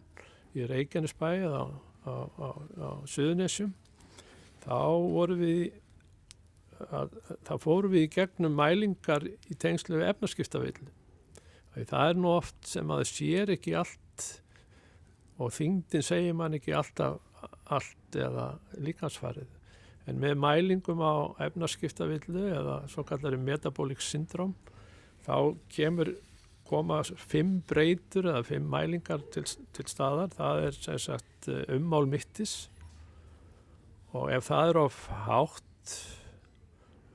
í 0.57 0.65
Reykjanesbæ 0.69 1.29
á, 1.45 1.63
á, 2.05 2.13
á, 2.41 2.49
á 2.81 2.89
Suðunessjum 3.09 3.73
þá 4.63 4.81
voru 5.13 5.37
við 5.39 5.61
að, 6.89 7.15
þá 7.45 7.53
fórum 7.61 7.93
við 7.93 8.07
í 8.07 8.11
gegnum 8.15 8.57
mælingar 8.57 9.25
í 9.27 9.57
tengslu 9.59 9.99
við 9.99 10.09
efnaskiptavillu. 10.11 10.89
Það 11.77 12.07
er 12.09 12.19
nú 12.19 12.31
oft 12.33 12.57
sem 12.67 12.89
að 12.91 13.03
það 13.03 13.11
sér 13.11 13.53
ekki 13.55 13.75
allt 13.79 14.27
og 15.41 15.53
þingdin 15.55 16.05
segir 16.05 16.35
man 16.37 16.57
ekki 16.57 16.75
alltaf 16.75 17.19
allt 17.71 18.17
eða 18.17 18.51
líkansfarið. 18.81 19.47
En 20.09 20.17
með 20.19 20.35
mælingum 20.41 21.01
á 21.05 21.31
efnaskiptavillu 21.45 22.49
eða 22.51 22.81
svo 22.91 23.05
kallari 23.07 23.39
metabolic 23.39 24.01
syndrom 24.03 24.55
þá 25.25 25.35
kemur 25.71 26.13
koma 26.71 27.01
fimm 27.03 27.59
breytur 27.67 28.29
eða 28.31 28.45
fimm 28.47 28.69
mælingar 28.71 29.23
til, 29.33 29.43
til 29.75 29.87
staðar. 29.91 30.31
Það 30.37 30.65
er 30.67 30.77
sem 30.77 31.01
sagt 31.09 31.49
ummál 31.73 32.07
mittis 32.07 32.55
og 34.15 34.31
ef 34.31 34.49
það 34.49 34.69
er 34.69 34.79
of 34.81 34.97
hátt 35.25 35.95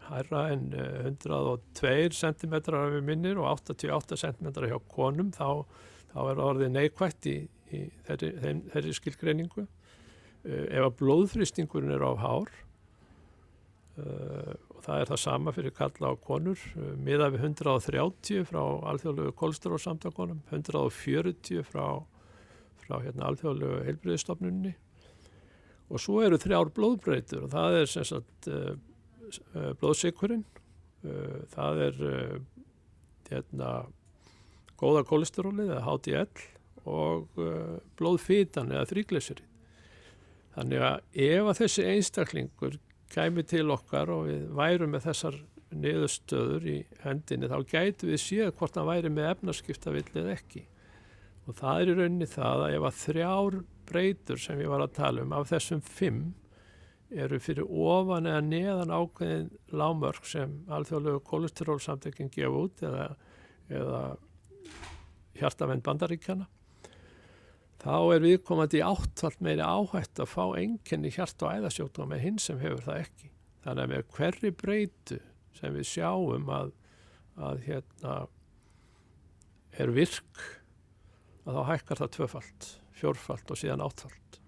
hærra 0.06 0.46
en 0.54 0.72
eh, 0.76 1.06
102 1.10 2.14
cm 2.14 2.54
af 2.56 2.92
við 2.94 3.02
minnir 3.06 3.40
og 3.40 3.50
88 3.66 4.18
cm 4.22 4.50
hjá 4.54 4.78
konum 4.92 5.32
þá, 5.34 5.64
þá 6.12 6.20
er 6.30 6.42
orðið 6.48 6.74
neikvætt 6.76 7.30
í, 7.30 7.36
í 7.74 7.82
þeirri, 8.06 8.32
þeirri 8.74 8.94
skilgreiningu. 9.00 9.66
Uh, 10.46 10.66
ef 10.70 10.84
að 10.84 10.92
blóðþrýstingurinn 11.00 11.90
er 11.96 12.04
á 12.06 12.12
hár 12.22 12.52
og 13.96 14.82
það 14.84 15.00
er 15.00 15.10
það 15.10 15.20
sama 15.22 15.52
fyrir 15.56 15.74
kalla 15.76 16.12
á 16.12 16.14
konur. 16.20 16.60
Uh, 16.76 16.92
miða 17.00 17.30
við 17.34 17.46
130 17.48 18.44
frá 18.48 18.60
alþjóðlegu 18.92 19.34
kólsterósamtakonum 19.40 20.42
140 20.50 21.64
frá, 21.66 21.86
frá 22.82 22.98
hérna, 23.00 23.30
alþjóðlegu 23.30 23.80
heilbriðistofnunni 23.88 24.74
og 25.86 26.02
svo 26.02 26.20
eru 26.26 26.38
þrjár 26.42 26.72
blóðbreytur 26.74 27.46
og 27.46 27.52
það 27.54 27.80
er 27.80 27.90
sem 27.90 28.06
sagt 28.08 28.50
uh, 28.50 28.74
blóðsikurinn, 29.80 30.44
það 31.52 31.80
er 31.84 31.98
hérna, 33.28 33.68
góða 34.78 35.04
kolesterólið 35.06 35.70
eða 35.70 35.84
HDL 35.84 36.42
og 36.90 37.38
blóðfítan 37.98 38.72
eða 38.74 38.88
þrýglesirinn. 38.90 39.52
Þannig 40.56 40.84
að 40.88 41.22
ef 41.26 41.50
að 41.50 41.58
þessi 41.60 41.86
einstaklingur 41.92 42.78
kæmi 43.12 43.44
til 43.46 43.68
okkar 43.74 44.10
og 44.12 44.26
við 44.28 44.48
værum 44.56 44.94
með 44.94 45.10
þessar 45.10 45.36
niðurstöður 45.76 46.66
í 46.70 46.76
hendinni 47.02 47.50
þá 47.50 47.58
gætu 47.70 48.10
við 48.10 48.22
séð 48.22 48.50
hvort 48.58 48.78
hann 48.78 48.88
væri 48.88 49.12
með 49.12 49.30
efnarskiptavill 49.34 50.08
eða 50.14 50.34
ekki. 50.36 50.64
Og 51.46 51.58
það 51.58 51.80
er 51.80 51.90
í 51.90 51.96
rauninni 52.00 52.28
það 52.30 52.64
að 52.64 52.76
ef 52.76 52.88
að 52.88 52.98
þrjár 53.02 53.58
breytur 53.86 54.42
sem 54.42 54.60
ég 54.62 54.72
var 54.72 54.82
að 54.82 54.96
tala 54.98 55.22
um 55.22 55.34
af 55.36 55.48
þessum 55.50 55.82
fimm 55.86 56.22
eru 57.14 57.38
fyrir 57.38 57.68
ofan 57.70 58.26
eða 58.26 58.42
neðan 58.42 58.94
ákveðin 58.94 59.50
lámörk 59.78 60.26
sem 60.26 60.56
alþjóðlegu 60.74 61.22
kolesterólsamtökin 61.28 62.32
gefa 62.34 62.62
út 62.64 62.82
eða, 62.82 63.04
eða 63.70 64.00
hjartavenn 65.38 65.84
bandaríkjana 65.86 66.48
þá 67.86 68.16
er 68.16 68.24
viðkomandi 68.24 68.80
áttfald 68.82 69.42
meiri 69.46 69.62
áhætt 69.62 70.22
að 70.22 70.32
fá 70.32 70.44
enginni 70.58 71.12
hjart- 71.14 71.42
og 71.46 71.52
æðasjókdóma 71.54 72.14
með 72.14 72.24
hinn 72.24 72.40
sem 72.42 72.58
hefur 72.58 72.82
það 72.82 73.02
ekki. 73.04 73.30
Þannig 73.62 73.84
að 73.84 73.92
með 73.92 74.08
hverri 74.16 74.50
breytu 74.62 75.18
sem 75.54 75.76
við 75.76 75.86
sjáum 75.92 76.50
að, 76.50 76.72
að 77.38 77.62
hérna 77.66 78.16
er 79.76 79.92
virk 79.94 80.42
að 81.46 81.60
þá 81.60 81.62
hækkar 81.70 82.02
það 82.02 82.12
tvöfalt, 82.16 82.68
fjórfalt 82.96 83.54
og 83.54 83.60
síðan 83.60 83.86
áttfalt. 83.86 84.40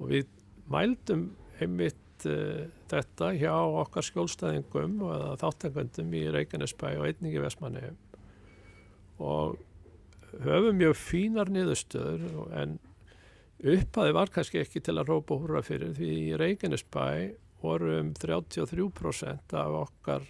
Og 0.00 0.10
við 0.14 0.32
mældum 0.72 1.28
einmitt 1.60 2.28
uh, 2.28 2.64
þetta 2.88 3.30
hjá 3.36 3.52
okkar 3.82 4.06
skjólstæðingum 4.06 4.98
og 5.04 5.36
þáttangöndum 5.42 6.16
í 6.16 6.26
Reykjanesbæ 6.32 6.88
og 6.96 7.08
einningi 7.10 7.42
Vestmannheim 7.44 8.00
og 9.20 9.56
höfum 10.44 10.78
mjög 10.80 10.96
fínar 10.98 11.50
niðurstöður 11.52 12.26
en 12.56 12.78
upphæði 13.62 14.14
var 14.16 14.32
kannski 14.32 14.60
ekki 14.60 14.82
til 14.84 14.96
að 14.98 15.10
rópa 15.12 15.38
húra 15.40 15.62
fyrir 15.64 15.94
því 15.96 16.12
í 16.26 16.38
Reykjanesbæ 16.40 17.06
voru 17.62 17.98
um 18.00 18.12
33% 18.14 19.56
af 19.56 19.80
okkar 19.80 20.26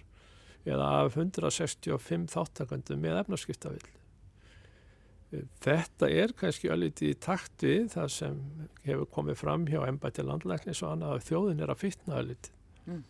eða 0.67 0.87
af 1.03 1.17
165 1.17 2.27
þáttakandum 2.33 3.03
með 3.03 3.21
efnarskiptavill. 3.21 3.93
Þetta 5.63 6.07
er 6.07 6.31
kannski 6.39 6.71
öllítið 6.71 7.11
í 7.11 7.19
takt 7.19 7.63
við 7.65 7.89
það 7.91 8.11
sem 8.15 8.35
hefur 8.85 9.09
komið 9.11 9.39
fram 9.41 9.65
hjá 9.67 9.81
embætti 9.83 10.23
landlæknis 10.23 10.81
og 10.85 10.93
annað 10.93 11.17
að 11.17 11.25
þjóðin 11.27 11.63
er 11.63 11.73
að 11.73 11.81
fitna 11.81 12.19
öllítið. 12.21 12.53
Mm. 12.87 13.01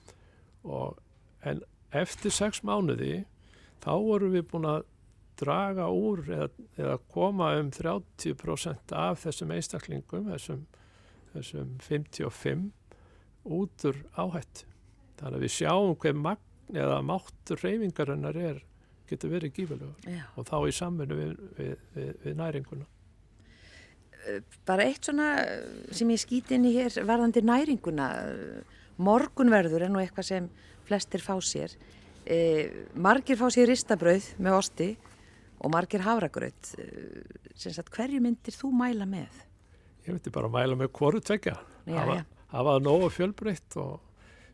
En 1.46 1.62
eftir 1.96 2.34
sex 2.34 2.64
mánuði 2.66 3.20
þá 3.86 3.92
vorum 3.94 4.34
við 4.34 4.48
búin 4.50 4.66
að 4.70 4.88
draga 5.40 5.88
úr 5.94 6.24
eða, 6.26 6.50
eða 6.78 6.98
koma 7.14 7.52
um 7.60 7.70
30% 7.74 8.94
af 8.98 9.24
þessum 9.26 9.54
einstaklingum, 9.56 10.32
þessum, 10.34 10.66
þessum 11.34 11.78
55 11.84 12.68
út 13.58 13.88
úr 13.88 14.02
áhætt. 14.18 14.66
Þannig 15.18 15.40
að 15.40 15.46
við 15.46 15.56
sjáum 15.56 15.96
hver 16.02 16.20
magn 16.20 16.78
eða 16.78 17.00
máttur 17.06 17.62
reyfingarinnar 17.64 18.38
er, 18.38 18.62
getur 19.08 19.32
verið 19.32 19.56
gífilegur 19.56 20.22
og 20.36 20.48
þá 20.50 20.58
í 20.68 20.76
samvinnu 20.76 21.18
við, 21.18 21.34
við, 21.58 21.76
við, 21.96 22.14
við 22.26 22.40
næringuna. 22.42 22.88
Bara 24.68 24.88
eitt 24.90 25.08
svona 25.08 25.30
sem 25.96 26.10
ég 26.12 26.20
skýt 26.20 26.52
inn 26.58 26.68
í 26.68 26.74
hér 26.76 26.98
varðandi 27.08 27.44
næringuna. 27.48 28.08
Morgunverður 29.00 29.86
er 29.86 29.94
nú 29.94 30.02
eitthvað 30.02 30.28
sem 30.28 30.50
flestir 30.88 31.24
fá 31.24 31.38
sér. 31.44 31.72
E, 32.28 32.38
margir 33.00 33.40
fá 33.40 33.48
sér 33.54 33.70
ristabrauð 33.72 34.34
með 34.44 34.58
osti 34.58 34.90
og 35.58 35.74
margir 35.74 36.04
havragraut. 36.06 36.74
E, 36.78 36.88
sem 37.58 37.74
sagt, 37.76 37.92
hverju 37.96 38.22
myndir 38.24 38.56
þú 38.56 38.72
mæla 38.78 39.08
með? 39.10 39.44
Ég 40.06 40.16
myndi 40.16 40.34
bara 40.34 40.52
mæla 40.52 40.78
með 40.80 40.92
hvoru 40.98 41.22
tvekja. 41.24 41.58
Hafa, 41.88 42.20
hafa 42.54 42.76
nógu 42.84 43.10
fjölbreytt 43.14 43.78
og 43.82 43.98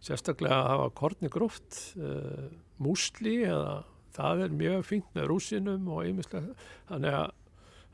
sérstaklega 0.03 0.59
hafa 0.67 0.89
korni 0.97 1.29
gróft, 1.31 1.79
uh, 1.95 2.49
músli 2.83 3.39
eða 3.47 3.83
það 4.13 4.45
er 4.45 4.55
mjög 4.59 4.85
fínt 4.87 5.15
með 5.15 5.29
rúsinum 5.31 5.89
og 5.89 6.03
einmislega. 6.05 6.55
Þannig 6.89 7.17
að 7.19 7.27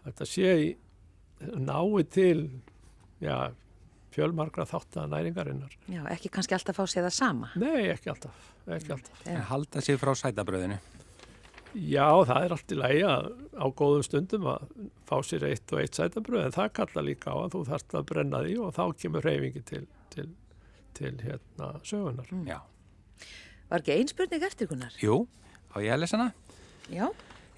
þetta 0.05 0.29
sé 0.33 0.53
í 0.63 0.69
nái 1.39 2.05
til 2.11 2.39
já, 3.23 3.51
fjölmargra 4.15 4.65
þátt 4.67 4.99
að 4.99 5.11
næringarinnar. 5.13 5.75
Já, 5.91 6.01
ekki 6.11 6.31
kannski 6.33 6.57
alltaf 6.57 6.79
fá 6.79 6.85
sér 6.89 7.07
það 7.07 7.15
sama. 7.19 7.51
Nei, 7.61 7.89
ekki 7.93 8.11
alltaf. 8.13 8.47
Ekki 8.69 8.95
alltaf. 8.95 9.21
Já. 9.25 9.39
Halda 9.49 9.83
sig 9.85 9.99
frá 10.01 10.15
sætabröðinu. 10.17 10.79
Já, 11.77 12.07
það 12.25 12.45
er 12.45 12.53
allt 12.55 12.73
í 12.73 12.77
lægi 12.79 13.01
að 13.05 13.27
á 13.53 13.65
góðum 13.77 14.05
stundum 14.05 14.47
að 14.49 14.67
fá 15.09 15.15
sér 15.25 15.45
eitt 15.51 15.73
og 15.75 15.81
eitt 15.83 15.97
sætabröð 15.99 16.47
en 16.47 16.55
það 16.55 16.69
kalla 16.79 17.03
líka 17.05 17.33
á 17.33 17.37
að 17.43 17.55
þú 17.55 17.63
þarft 17.69 17.95
að 17.99 18.07
brenna 18.09 18.41
því 18.45 18.55
og 18.65 18.71
þá 18.77 18.83
kemur 19.03 19.27
reyfingi 19.27 19.61
til, 19.69 19.83
til, 20.13 20.29
til 20.97 21.13
hérna 21.21 21.71
sögunar. 21.85 22.31
Mm. 22.33 22.47
Já. 22.49 22.59
Var 23.69 23.83
ekki 23.83 23.97
ein 23.99 24.09
spurning 24.09 24.45
eftir 24.47 24.69
Gunnar? 24.71 24.95
Jú, 24.97 25.21
á 25.69 25.77
ég 25.77 25.93
að 25.93 26.01
lesa 26.01 26.17
hana? 26.17 26.31
Já. 26.89 27.05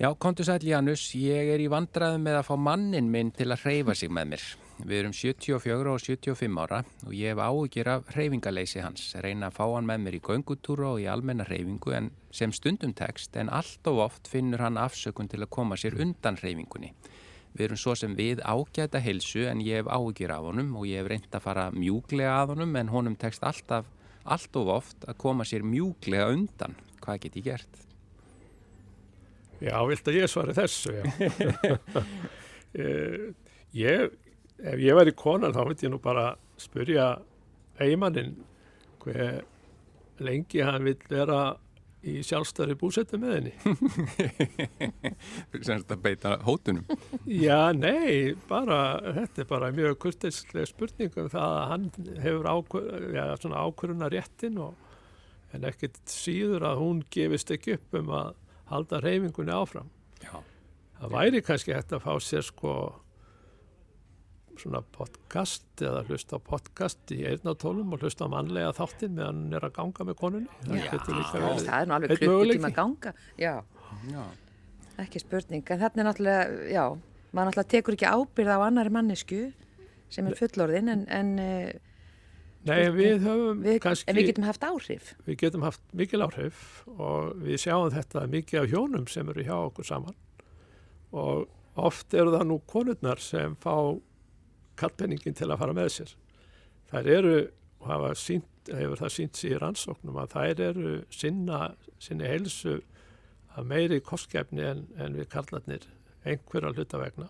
Já, 0.02 0.10
kontu 0.20 0.44
sæl 0.44 0.64
Janus, 0.66 1.06
ég 1.16 1.54
er 1.54 1.62
í 1.62 1.70
vandræðum 1.72 2.24
með 2.26 2.42
að 2.42 2.48
fá 2.50 2.56
mannin 2.60 3.12
minn 3.14 3.32
til 3.36 3.48
að 3.54 3.64
hreyfa 3.64 3.96
sig 3.96 4.12
með 4.12 4.34
mér. 4.34 4.46
Við 4.80 4.98
erum 4.98 5.14
74 5.14 5.92
og 5.92 6.00
75 6.02 6.60
ára 6.64 6.80
og 7.06 7.12
ég 7.14 7.34
hef 7.34 7.42
áhugir 7.44 7.90
af 7.92 8.08
hreyfingaleysi 8.16 8.82
hans. 8.82 9.12
Reyna 9.22 9.50
að 9.52 9.58
fá 9.60 9.66
hann 9.76 9.90
með 9.90 10.06
mér 10.06 10.18
í 10.18 10.22
göngutúra 10.26 10.94
og 10.96 11.02
í 11.04 11.10
almenna 11.12 11.46
hreyfingu 11.46 11.94
en 11.98 12.10
sem 12.34 12.54
stundum 12.56 12.94
tekst 12.98 13.38
en 13.38 13.52
allt 13.54 13.88
of 13.92 14.00
oft 14.08 14.32
finnur 14.32 14.64
hann 14.64 14.80
afsökun 14.82 15.30
til 15.30 15.44
að 15.44 15.52
koma 15.54 15.78
sér 15.78 16.00
undan 16.02 16.40
hreyfingunni. 16.42 16.94
Við 17.52 17.66
erum 17.68 17.82
svo 17.84 17.96
sem 18.00 18.16
við 18.16 18.42
ágæta 18.48 19.02
heilsu 19.04 19.46
en 19.52 19.62
ég 19.62 19.82
hef 19.82 19.92
áhugir 19.92 20.32
af 20.32 20.48
honum 20.48 20.74
og 20.80 20.88
ég 20.90 21.04
hef 21.04 21.12
reynd 21.12 21.36
að 21.36 21.46
fara 21.46 21.70
mjúglega 21.76 22.40
að 22.40 22.56
honum 22.56 22.76
en 22.80 22.92
honum 22.96 23.18
tekst 23.20 23.44
alltaf, 23.44 23.90
allt 24.24 24.56
of 24.56 24.76
oft 24.80 25.08
að 25.08 25.20
koma 25.22 25.46
sér 25.46 25.68
mjúglega 25.68 26.32
undan. 26.32 26.78
Hvað 27.04 27.26
get 27.26 27.40
ég 27.42 27.50
gert? 27.52 27.82
Já, 29.62 29.76
vilt 29.86 30.08
að 30.08 30.18
ég 30.18 30.32
svari 30.32 30.56
þessu, 30.58 30.96
já. 30.96 31.78
Eh, 32.72 33.34
ég, 33.76 34.12
ef 34.62 34.80
ég 34.82 34.98
væri 34.98 35.16
konan 35.18 35.56
þá 35.56 35.64
myndi 35.66 35.88
ég 35.88 35.94
nú 35.94 36.00
bara 36.02 36.32
spyrja 36.62 37.10
eigimannin 37.82 38.36
hver 39.02 39.42
lengi 40.22 40.62
hann 40.66 40.86
vil 40.86 40.98
vera 41.10 41.42
í 42.02 42.18
sjálfstæri 42.26 42.74
búsettu 42.82 43.20
með 43.22 43.34
henni. 43.36 43.52
Semst 45.62 45.92
að 45.94 46.00
beita 46.02 46.36
hótunum. 46.46 46.86
Já, 47.30 47.70
nei, 47.78 48.34
bara, 48.50 48.98
þetta 49.20 49.44
er 49.44 49.50
bara 49.50 49.70
mjög 49.76 50.00
kurtislega 50.08 50.70
spurning 50.70 51.14
um 51.22 51.30
það 51.30 51.58
að 51.60 51.68
hann 51.74 51.90
hefur 52.24 52.50
ákvöruna 52.50 54.10
réttin 54.14 54.58
og 54.62 55.54
en 55.54 55.68
ekkert 55.68 56.00
síður 56.10 56.66
að 56.72 56.82
hún 56.82 57.04
gefist 57.14 57.52
ekki 57.54 57.76
upp 57.78 58.00
um 58.00 58.12
að 58.18 58.34
halda 58.72 59.02
reyfingunni 59.04 59.54
áfram. 59.54 59.92
Já. 60.24 60.40
Það 61.02 61.16
væri 61.18 61.42
kannski 61.46 61.76
hægt 61.76 61.94
að 61.94 62.06
fá 62.06 62.14
sér 62.24 62.46
sko 62.48 62.76
svona 64.62 64.82
podcast 64.96 65.82
eða 65.84 66.04
hlusta 66.08 66.38
á 66.38 66.40
podcast 66.46 67.14
í 67.16 67.22
eirnátólum 67.30 67.94
og 67.96 68.04
hlusta 68.06 68.28
á 68.28 68.34
mannlega 68.34 68.74
þáttinn 68.78 69.16
meðan 69.18 69.44
hann 69.44 69.58
er 69.58 69.68
að 69.68 69.76
ganga 69.80 70.08
með 70.08 70.18
konunni. 70.22 70.60
Það 70.66 70.82
Já, 70.82 70.92
það 71.66 71.78
er 71.78 71.90
nú 71.90 71.96
alveg 71.98 72.22
klukkutíma 72.22 72.72
að 72.72 72.78
ganga. 72.78 73.14
Já, 73.42 73.54
Já. 74.12 74.24
ekki 75.06 75.24
spurning. 75.24 75.66
En 75.66 75.82
þarna 75.82 76.04
er 76.04 76.10
náttúrulega, 76.10 76.60
já, 76.72 76.86
maður 77.32 77.52
náttúrulega 77.52 77.72
tekur 77.76 77.98
ekki 77.98 78.12
ábyrð 78.12 78.54
á 78.54 78.60
annari 78.68 78.94
mannesku 78.94 79.42
sem 80.12 80.28
er 80.28 80.38
fullorðin 80.40 80.92
en, 80.92 81.08
en, 81.10 81.32
eh, 81.40 81.72
Nei, 82.68 82.92
við 82.94 83.24
höfum 83.26 83.64
við, 83.66 83.80
kannski, 83.82 84.06
en 84.12 84.20
við 84.20 84.28
getum 84.30 84.46
haft 84.46 84.66
áhrif. 84.68 85.16
við 85.26 85.40
getum 85.42 85.64
haft 85.66 85.82
mikil 85.98 86.22
áhrif 86.22 86.84
og 86.94 87.32
við 87.42 87.64
sjáum 87.64 87.90
þetta 87.90 88.28
mikið 88.30 88.60
af 88.62 88.68
hjónum 88.70 89.08
sem 89.10 89.32
eru 89.34 89.46
hjá 89.48 89.56
okkur 89.64 89.88
saman 89.88 90.18
og 91.12 91.48
oft 91.82 92.14
eru 92.14 92.34
það 92.36 92.46
nú 92.52 92.60
konurnar 92.70 93.22
sem 93.24 93.56
fá 93.58 93.74
kallpenningin 94.82 95.38
til 95.38 95.50
að 95.50 95.62
fara 95.62 95.76
með 95.78 95.90
sér. 95.96 96.14
Þær 96.92 97.10
eru, 97.16 97.36
og 97.82 98.18
sínt, 98.20 98.50
hefur 98.70 99.02
það 99.02 99.14
sínt 99.16 99.40
sér 99.40 99.56
í 99.56 99.62
rannsóknum 99.62 100.20
að 100.22 100.36
þær 100.36 100.64
eru 100.70 100.96
sinna, 101.14 101.62
sinni 102.02 102.30
heilsu 102.30 102.80
að 103.58 103.70
meiri 103.72 104.02
kostgefni 104.06 104.66
en, 104.66 104.86
en 105.02 105.18
við 105.18 105.30
kallarnir 105.32 105.88
einhverja 106.28 106.74
hluta 106.76 107.00
vegna. 107.02 107.30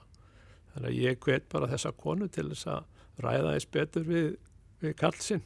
Þannig 0.74 0.90
að 0.90 1.00
ég 1.00 1.22
hvet 1.26 1.48
bara 1.52 1.70
þessa 1.72 1.94
konu 2.00 2.28
til 2.32 2.50
þess 2.52 2.68
að 2.72 3.24
ræða 3.24 3.56
eins 3.56 3.68
betur 3.72 4.06
við, 4.08 4.28
við 4.82 4.96
kallsinn 5.00 5.44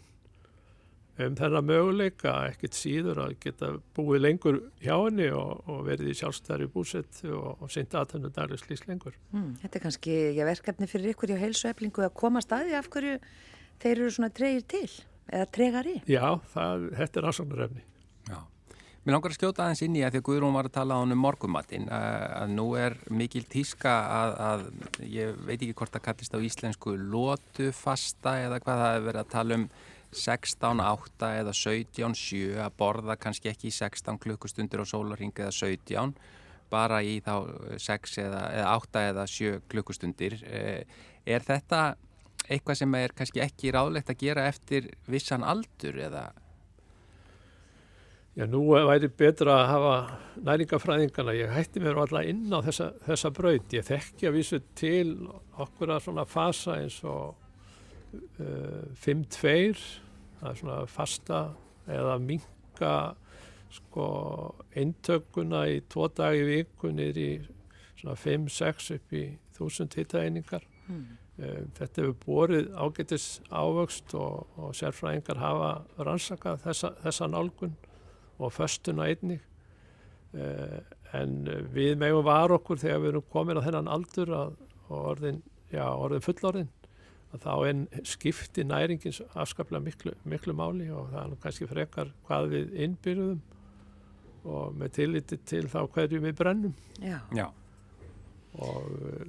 um 1.16 1.36
þennan 1.40 1.68
möguleika 1.70 2.34
ekkert 2.50 2.76
síður 2.76 3.22
að 3.24 3.36
geta 3.46 3.72
búið 3.96 4.24
lengur 4.26 4.60
hjá 4.84 4.96
henni 4.98 5.30
og, 5.32 5.64
og 5.72 5.86
verið 5.88 6.12
í 6.12 6.16
sjálfstæðri 6.20 6.68
búsett 6.74 7.22
og, 7.30 7.62
og 7.64 7.72
synda 7.72 8.02
að 8.02 8.18
hennu 8.18 8.32
daglega 8.36 8.62
slís 8.62 8.84
lengur. 8.90 9.16
Hmm, 9.32 9.54
þetta 9.62 9.80
er 9.80 9.86
kannski 9.86 10.16
já, 10.36 10.44
verkefni 10.50 10.90
fyrir 10.92 11.16
ykkur 11.16 11.36
í 11.36 11.40
heilsueflingu 11.40 12.04
að 12.04 12.18
koma 12.20 12.44
staði 12.44 12.76
af 12.76 12.90
hverju 12.92 13.20
þeir 13.84 13.94
eru 13.96 14.12
svona 14.18 14.34
tregir 14.36 14.68
til 14.76 14.90
eða 15.32 15.48
tregari. 15.56 15.96
Já, 16.10 16.26
það, 16.52 16.90
þetta 17.00 17.22
er 17.22 17.28
rannsóknarefni. 17.30 17.88
Já. 18.28 18.38
Mér 19.06 19.14
langar 19.14 19.30
að 19.30 19.38
skjóta 19.38 19.62
aðeins 19.62 19.84
inn 19.86 19.96
í 20.00 20.02
að 20.02 20.16
því 20.16 20.20
að 20.20 20.28
Guðrún 20.28 20.56
var 20.58 20.68
að 20.68 20.76
tala 20.80 20.96
á 20.98 21.02
hann 21.04 21.14
um 21.14 21.20
morgumattin 21.22 21.84
að, 21.94 22.14
að 22.42 22.54
nú 22.58 22.64
er 22.82 22.96
mikil 23.14 23.44
tíska 23.46 23.92
að, 24.10 24.32
að 24.42 24.64
ég 25.14 25.36
veit 25.46 25.60
ekki 25.60 25.76
hvort 25.78 25.94
það 25.94 26.06
kallist 26.08 26.34
á 26.34 26.40
íslensku 26.48 26.96
lótufasta 27.14 28.34
eða 28.48 28.58
hvað 28.64 28.82
það 28.82 28.96
hefur 28.96 29.06
verið 29.12 29.22
að 29.22 29.30
tala 29.36 29.60
um 29.60 29.68
16-8 30.16 31.30
eða 31.42 31.54
17-7 31.56 32.56
að 32.64 32.78
borða 32.80 33.18
kannski 33.20 33.52
ekki 33.52 33.70
í 33.70 33.76
16 33.76 34.20
klukkustundir 34.24 34.84
á 34.84 34.86
sólarring 34.88 35.36
eða 35.36 35.54
17 35.54 36.16
bara 36.72 37.02
í 37.06 37.20
þá 37.24 37.36
6 37.82 38.18
eða, 38.24 38.42
eða 38.56 38.72
8 38.80 39.04
eða 39.12 39.28
7 39.30 39.60
klukkustundir. 39.72 40.40
Er 41.26 41.46
þetta 41.46 41.84
eitthvað 42.46 42.80
sem 42.82 42.98
er 42.98 43.14
kannski 43.18 43.44
ekki 43.44 43.74
ráðlegt 43.74 44.10
að 44.12 44.22
gera 44.22 44.48
eftir 44.50 44.90
vissan 45.10 45.46
aldur 45.46 45.98
eða 46.08 46.26
Já, 48.36 48.44
nú 48.52 48.66
væri 48.68 49.08
betra 49.16 49.54
að 49.62 49.70
hafa 49.70 49.92
næringafræðingana. 50.44 51.36
Ég 51.38 51.54
hætti 51.56 51.80
mér 51.80 52.02
alltaf 52.02 52.26
inn 52.28 52.52
á 52.52 52.60
þessa, 52.66 52.90
þessa 53.06 53.30
braut. 53.32 53.70
Ég 53.72 53.86
þekki 53.88 54.28
að 54.28 54.36
vísu 54.36 54.60
til 54.76 55.14
okkur 55.64 55.94
að 55.96 56.02
svona 56.04 56.26
fasa 56.28 56.76
eins 56.82 56.98
og 57.08 57.38
uh, 58.44 58.82
5-2, 59.06 59.86
er 60.52 60.60
svona 60.60 60.80
fasta 60.90 61.42
eða 61.92 62.18
minka 62.22 62.96
sko 63.76 64.08
eintökuna 64.76 65.66
í 65.72 65.82
tvo 65.92 66.08
dagi 66.16 66.46
viku 66.48 66.92
niður 66.94 67.22
í 67.22 67.30
svona 68.00 68.16
5-6 68.20 68.92
upp 68.98 69.16
í 69.16 69.26
þúsund 69.56 69.96
hittaeiningar. 69.98 70.66
Mm. 70.88 71.06
Uh, 71.36 71.64
þetta 71.76 72.04
hefur 72.04 72.16
borið 72.24 72.70
ágættis 72.80 73.26
ávöxt 73.50 74.14
og, 74.16 74.46
og 74.56 74.76
sérfræðingar 74.78 75.42
hafa 75.42 75.72
rannsakað 76.00 76.62
þessa, 76.64 76.94
þessa 77.04 77.28
nálgun 77.28 77.74
og 78.40 78.54
föstuna 78.56 79.10
einnig 79.10 79.42
uh, 80.38 80.80
en 81.16 81.42
við 81.76 81.98
megum 82.00 82.24
var 82.28 82.54
okkur 82.56 82.80
þegar 82.80 83.04
við 83.04 83.12
erum 83.12 83.28
komin 83.34 83.60
á 83.60 83.66
þennan 83.66 83.92
aldur 83.92 84.32
að, 84.36 84.56
og 84.88 85.12
orðin, 85.12 85.42
já, 85.74 85.84
orðin 85.92 86.24
fullorðin 86.24 86.72
að 86.72 86.85
þá 87.34 87.52
er 87.68 88.06
skipti 88.08 88.64
næringins 88.68 89.22
afskaplega 89.36 89.84
miklu, 89.84 90.14
miklu 90.24 90.56
máli 90.56 90.88
og 90.94 91.10
það 91.12 91.22
er 91.22 91.32
nú 91.32 91.40
kannski 91.44 91.68
frekar 91.70 92.12
hvað 92.28 92.50
við 92.54 92.76
innbyrðum 92.86 93.42
og 94.46 94.76
með 94.78 94.94
tilliti 95.00 95.40
til 95.48 95.66
þá 95.72 95.80
hverju 95.90 96.22
við 96.24 96.36
brennum 96.38 96.76
Já. 97.02 97.18
Já. 97.36 97.48
og 98.62 98.92
uh, 98.94 99.24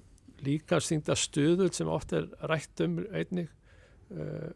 líka 0.44 0.80
stingta 0.84 1.16
stuðul 1.18 1.72
sem 1.74 1.88
oft 1.90 2.12
er 2.16 2.28
rætt 2.50 2.84
um 2.84 3.00
einnig 3.08 3.48
uh, 4.12 4.52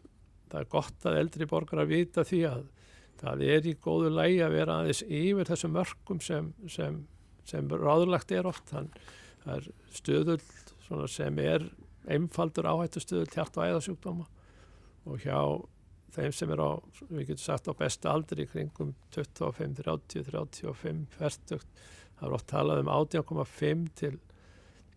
það 0.50 0.60
er 0.60 0.70
gott 0.70 1.08
að 1.08 1.20
eldri 1.22 1.48
borgar 1.50 1.84
að 1.84 1.94
vita 1.94 2.26
því 2.26 2.42
að 2.50 2.66
það 3.20 3.46
er 3.48 3.68
í 3.68 3.76
góðu 3.80 4.12
lægi 4.14 4.42
að 4.44 4.56
vera 4.56 4.78
aðeins 4.80 5.02
yfir 5.04 5.48
þessum 5.50 5.74
mörgum 5.76 6.20
sem, 6.24 6.52
sem, 6.72 7.02
sem 7.48 7.68
ráðurlagt 7.72 8.32
er 8.36 8.48
oft 8.48 8.70
þann 8.72 8.92
það 9.44 9.54
er 9.56 9.70
stöðull 9.96 11.08
sem 11.10 11.38
er 11.38 11.66
einfaldur 12.14 12.68
áhættu 12.70 13.02
stöðull 13.02 13.34
hjart 13.34 13.58
og 13.58 13.68
æðasjúkdóma 13.68 14.26
og 15.10 15.22
hjá 15.24 15.38
þeim 16.14 16.34
sem 16.34 16.50
er 16.50 16.62
á, 16.64 16.70
við 17.08 17.30
getum 17.30 17.44
sagt 17.44 17.70
á 17.70 17.74
besta 17.78 18.10
aldri 18.12 18.48
kringum 18.50 18.94
25, 19.14 19.76
30, 19.78 20.24
35, 20.30 21.06
40 21.18 21.62
það 22.18 22.26
er 22.26 22.36
oft 22.36 22.50
talað 22.50 22.82
um 22.82 22.92
18,5 22.92 23.86
til, 24.00 24.16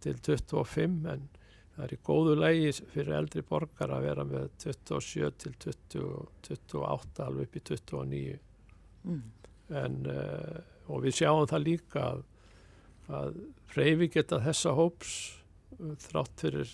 til 0.03 0.17
25 0.25 0.97
en 1.13 1.27
það 1.75 1.85
er 1.85 1.93
í 1.93 2.01
góðu 2.05 2.33
lægi 2.37 2.73
fyrir 2.93 3.19
eldri 3.19 3.45
borgar 3.45 3.93
að 3.93 4.09
vera 4.09 4.25
með 4.29 4.49
27 4.65 5.29
til 5.43 5.53
20, 5.67 6.09
28 6.49 7.27
alveg 7.27 7.47
upp 7.47 7.61
í 7.61 7.63
29 7.69 8.41
Mm. 9.03 9.23
en, 9.75 9.95
uh, 10.07 10.59
og 10.87 11.03
við 11.03 11.17
sjáum 11.17 11.47
það 11.49 11.65
líka 11.65 12.03
að, 12.05 12.21
að 13.11 13.39
reyfi 13.75 14.07
geta 14.13 14.39
þessa 14.43 14.71
hóps 14.77 15.15
uh, 15.75 15.91
þrátt 16.05 16.45
fyrir 16.45 16.71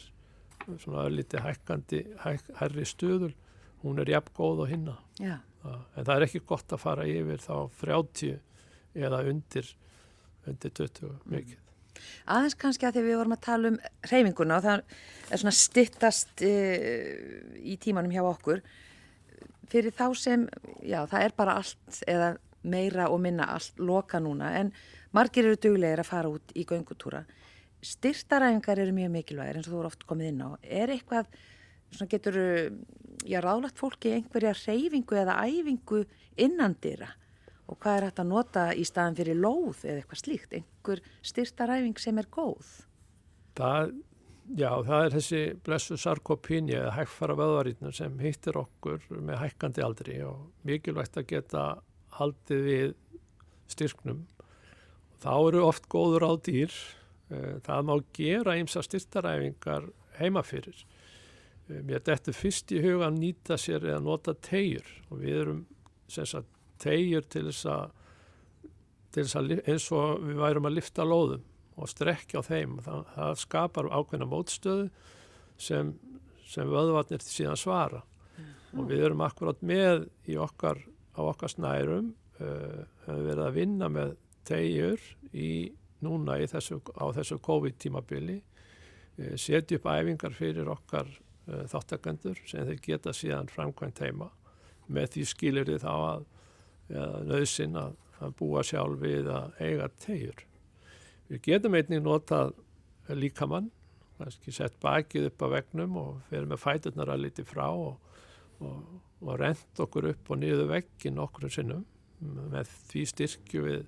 svona 0.77 1.08
liti 1.12 1.39
hækkandi 1.41 2.03
hæk, 2.23 2.51
herri 2.60 2.86
stuðul 2.88 3.34
hún 3.84 4.01
er 4.01 4.12
jafn 4.12 4.36
góð 4.36 4.65
og 4.65 4.71
hinna. 4.71 4.97
Uh, 5.19 5.79
en 5.95 6.05
það 6.05 6.15
er 6.15 6.25
ekki 6.27 6.43
gott 6.47 6.75
að 6.75 6.84
fara 6.84 7.08
yfir 7.08 7.41
þá 7.43 7.55
30 7.82 8.38
eða 8.99 9.23
undir 9.27 9.73
undir 10.47 10.73
20 10.75 11.15
mikið. 11.29 11.58
Aðeins 12.32 12.55
kannski 12.60 12.88
að 12.88 12.95
því 12.95 13.05
við 13.05 13.17
vorum 13.19 13.36
að 13.36 13.41
tala 13.43 13.71
um 13.73 13.79
hreyfinguna 14.08 14.60
og 14.60 14.65
það 14.65 14.84
er 15.34 15.41
svona 15.41 15.55
stittast 15.55 16.43
e, 16.47 16.53
í 17.60 17.75
tímanum 17.82 18.13
hjá 18.13 18.21
okkur. 18.23 18.62
Fyrir 19.69 19.93
þá 19.95 20.05
sem, 20.17 20.45
já 20.79 21.01
það 21.12 21.25
er 21.25 21.36
bara 21.38 21.58
allt 21.60 21.99
eða 22.08 22.32
meira 22.63 23.10
og 23.12 23.19
minna 23.23 23.49
allt 23.55 23.79
loka 23.79 24.19
núna 24.23 24.53
en 24.60 24.71
margir 25.15 25.47
eru 25.47 25.60
duglegir 25.60 26.01
að 26.03 26.10
fara 26.10 26.32
út 26.32 26.55
í 26.55 26.65
göngutúra. 26.67 27.25
Styrtaræfingar 27.86 28.82
eru 28.84 28.96
mjög 28.98 29.13
mikilvægir 29.13 29.60
eins 29.60 29.70
og 29.70 29.74
þú 29.74 29.80
eru 29.80 29.92
oft 29.92 30.06
komið 30.10 30.34
inn 30.34 30.44
á. 30.44 30.50
Er 30.63 30.92
eitthvað, 30.94 31.30
svona 31.94 32.12
getur, 32.12 32.38
já 33.24 33.39
ráðlagt 33.44 33.80
fólki 33.80 34.12
einhverja 34.18 34.56
hreyfingu 34.58 35.22
eða 35.22 35.39
æfingu 35.48 36.04
innandýra? 36.39 37.13
og 37.70 37.78
hvað 37.78 37.98
er 37.98 38.06
hægt 38.08 38.22
að 38.24 38.30
nota 38.32 38.68
í 38.74 38.86
staðan 38.88 39.18
fyrir 39.20 39.38
lóð 39.38 39.84
eða 39.86 40.02
eitthvað 40.02 40.22
slíkt, 40.24 40.54
einhver 40.58 41.02
styrtaræfing 41.32 42.02
sem 42.02 42.22
er 42.22 42.30
góð? 42.34 42.70
Það, 43.60 43.92
já, 44.58 44.70
það 44.88 45.06
er 45.06 45.15
þessi 45.18 45.42
blessu 45.68 46.00
sarkopíni 46.02 46.78
eða 46.80 46.96
hægfara 46.98 47.38
vöðvarítnum 47.38 47.94
sem 47.96 48.18
hittir 48.24 48.58
okkur 48.60 49.06
með 49.20 49.42
hækkandi 49.44 49.86
aldri 49.86 50.18
og 50.26 50.48
mikilvægt 50.68 51.20
að 51.22 51.30
geta 51.34 51.65
haldið 52.18 52.65
við 52.65 52.96
styrknum. 53.70 54.24
Þá 55.22 55.34
eru 55.36 55.65
oft 55.68 55.86
góður 55.92 56.26
á 56.26 56.34
dýr, 56.42 56.74
það 57.30 57.86
má 57.86 57.96
gera 58.15 58.56
eins 58.58 58.78
að 58.80 58.88
styrtaræfingar 58.88 59.89
heima 60.20 60.44
fyrir. 60.46 60.86
Mér 61.70 62.02
dettur 62.06 62.34
fyrst 62.34 62.72
í 62.74 62.82
huga 62.82 63.10
að 63.10 63.20
nýta 63.20 63.58
sér 63.62 63.86
eða 63.86 64.02
nota 64.02 64.34
tegjur 64.34 64.88
og 65.10 65.22
við 65.22 65.42
erum 65.44 65.62
tegjur 66.82 67.28
til 67.30 67.46
þess 67.52 67.65
að, 67.70 69.52
eins 69.70 69.89
og 69.94 70.24
við 70.26 70.39
værum 70.42 70.70
að 70.70 70.78
lifta 70.80 71.06
lóðum 71.06 71.46
og 71.80 71.89
strekja 71.92 72.42
á 72.42 72.44
þeim. 72.44 72.80
Það, 72.84 73.04
það 73.15 73.34
skapar 73.44 73.89
ákveðna 73.94 74.30
mótstöðu 74.30 74.88
sem, 75.60 75.94
sem 76.50 76.70
vöðvarnir 76.70 77.24
síðan 77.24 77.60
svara. 77.60 78.02
Mm. 78.38 78.80
Og 78.80 78.89
við 78.89 79.06
erum 79.08 79.24
akkurat 79.26 79.62
með 79.65 80.08
okkar, 80.42 80.82
á 81.15 81.22
okkar 81.22 81.54
snærum, 81.54 82.13
uh, 82.39 82.82
hefur 83.06 83.26
verið 83.30 83.46
að 83.46 83.60
vinna 83.60 83.92
með 83.94 84.15
tegjur 84.50 85.06
í 85.34 85.52
núna 86.05 86.38
þessu, 86.49 86.79
á 86.95 87.05
þessu 87.15 87.39
COVID-tímabili, 87.45 88.39
uh, 88.39 89.33
setja 89.39 89.79
upp 89.79 89.89
æfingar 89.91 90.35
fyrir 90.38 90.69
okkar 90.71 91.09
uh, 91.09 91.63
þáttakendur 91.71 92.41
sem 92.49 92.67
þeir 92.67 92.83
geta 92.85 93.15
síðan 93.15 93.51
framkvæmt 93.51 94.03
heima 94.05 94.29
með 94.89 95.15
því 95.15 95.25
skilir 95.29 95.69
þið 95.69 95.83
þá 95.83 95.93
að 95.93 96.27
nöðsinn 97.29 97.75
að, 97.77 97.91
að 98.25 98.31
búa 98.39 98.63
sjálf 98.65 98.95
við 99.03 99.27
að 99.29 99.59
eiga 99.62 99.89
tegjur. 100.01 100.39
Við 101.29 101.43
getum 101.45 101.75
einnig 101.77 102.01
notað 102.01 102.55
líkamann, 103.13 103.69
kannski 104.17 104.52
sett 104.54 104.79
bakið 104.81 105.29
upp 105.29 105.45
á 105.45 105.47
vegnum 105.54 105.97
og 106.02 106.15
fyrir 106.29 106.50
með 106.50 106.63
fæturnar 106.63 107.13
að 107.13 107.23
liti 107.27 107.45
frá 107.47 107.67
og, 107.69 108.00
og, 108.65 108.81
og 109.21 109.37
rent 109.39 109.83
okkur 109.85 110.10
upp 110.12 110.33
og 110.33 110.41
niður 110.41 110.71
veggin 110.73 111.21
okkur 111.21 111.54
sinnum 111.54 111.85
með 112.19 112.71
því 112.89 113.06
styrkju 113.13 113.63
við 113.63 113.85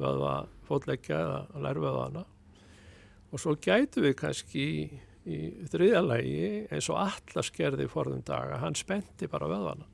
vöða 0.00 0.34
fótleggja 0.66 1.18
eða 1.22 1.64
lærvöðana. 1.66 2.24
Og 3.32 3.42
svo 3.42 3.56
gætu 3.58 4.04
við 4.04 4.14
kannski 4.20 4.64
í, 4.64 4.84
í 5.26 5.38
þriðalagi 5.72 6.44
eins 6.72 6.90
og 6.92 7.00
allar 7.02 7.46
skerði 7.46 7.88
forðum 7.90 8.22
daga, 8.26 8.60
hann 8.62 8.78
spenti 8.78 9.30
bara 9.30 9.50
vöðana 9.50 9.90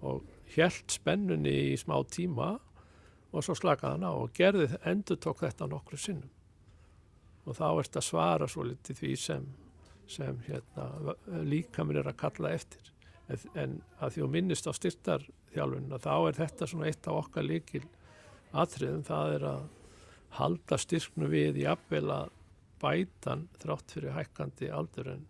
og 0.00 0.24
hjælt 0.54 0.94
spennunni 0.94 1.52
í 1.70 1.78
smá 1.78 1.98
tíma 2.08 2.54
og 3.30 3.44
svo 3.44 3.54
slakaði 3.58 3.98
hann 3.98 4.06
á 4.08 4.12
og 4.12 4.32
gerði 4.36 4.68
endur 4.88 5.18
tók 5.20 5.44
þetta 5.44 5.68
nokkru 5.70 5.98
sinnum 6.00 6.30
og 7.46 7.56
þá 7.56 7.66
ert 7.70 7.98
að 7.98 8.06
svara 8.06 8.48
svo 8.50 8.64
litið 8.68 9.00
því 9.00 9.12
sem, 9.18 9.44
sem 10.10 10.40
hérna, 10.46 11.14
líka 11.46 11.84
mér 11.86 12.02
er 12.02 12.10
að 12.12 12.20
kalla 12.24 12.52
eftir 12.56 12.90
en, 13.30 13.78
að 14.00 14.16
því 14.16 14.24
að 14.24 14.34
minnist 14.34 14.68
á 14.68 14.72
styrtarþjálfunina 14.76 16.00
þá 16.02 16.14
er 16.16 16.38
þetta 16.40 16.70
svona 16.70 16.90
eitt 16.90 17.08
af 17.08 17.20
okkar 17.24 17.46
líkil 17.46 17.84
atriðum 18.52 19.04
það 19.06 19.34
er 19.36 19.46
að 19.50 19.66
halda 20.38 20.78
styrknu 20.78 21.28
við 21.30 21.60
í 21.62 21.66
appvel 21.70 22.06
að 22.14 22.32
bætan 22.80 23.46
þrátt 23.60 23.94
fyrir 23.94 24.16
hækkandi 24.16 24.70
aldur. 24.72 25.12
En, 25.14 25.26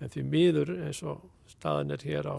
en 0.00 0.12
því 0.12 0.26
miður 0.28 0.74
eins 0.78 1.02
og 1.06 1.24
staðan 1.50 1.94
er 1.94 2.04
hér 2.06 2.28
á 2.28 2.38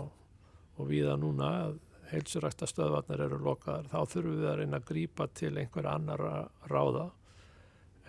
og 0.74 0.88
viða 0.90 1.16
núna 1.22 1.50
að 1.68 1.82
heilsurækta 2.14 2.68
stöðvarnar 2.70 3.26
eru 3.26 3.40
lokaðar 3.42 3.90
þá 3.90 4.00
þurfum 4.12 4.40
við 4.40 4.50
að 4.50 4.58
reyna 4.60 4.80
að 4.80 4.88
grípa 4.90 5.28
til 5.34 5.54
einhver 5.58 5.90
annar 5.90 6.24
ráða. 6.70 7.10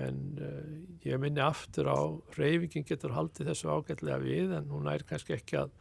En 0.02 0.20
uh, 0.42 0.72
ég 1.06 1.20
minni 1.22 1.42
aftur 1.44 1.86
á 1.86 2.00
reyfingin 2.34 2.86
getur 2.88 3.14
haldið 3.14 3.52
þessu 3.52 3.70
ágætlega 3.70 4.18
við 4.24 4.56
en 4.58 4.72
hún 4.72 4.88
er 4.90 5.04
kannski 5.06 5.36
ekki 5.36 5.60
að 5.60 5.74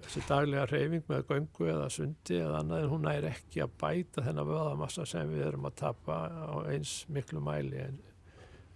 þessi 0.00 0.22
daglega 0.28 0.64
reyfing 0.70 1.04
með 1.10 1.26
göngu 1.28 1.66
eða 1.68 1.88
sundi 1.92 2.38
eða 2.40 2.62
annað 2.62 2.84
en 2.86 2.90
hún 2.94 3.08
er 3.12 3.26
ekki 3.28 3.60
að 3.64 3.74
bæta 3.82 4.24
þennan 4.24 4.48
vöðamassa 4.48 5.04
sem 5.06 5.28
við 5.30 5.46
erum 5.50 5.68
að 5.68 5.76
tapa 5.82 6.16
á 6.32 6.54
eins 6.72 6.94
miklu 7.12 7.42
mæli 7.44 7.82
en, 7.84 7.98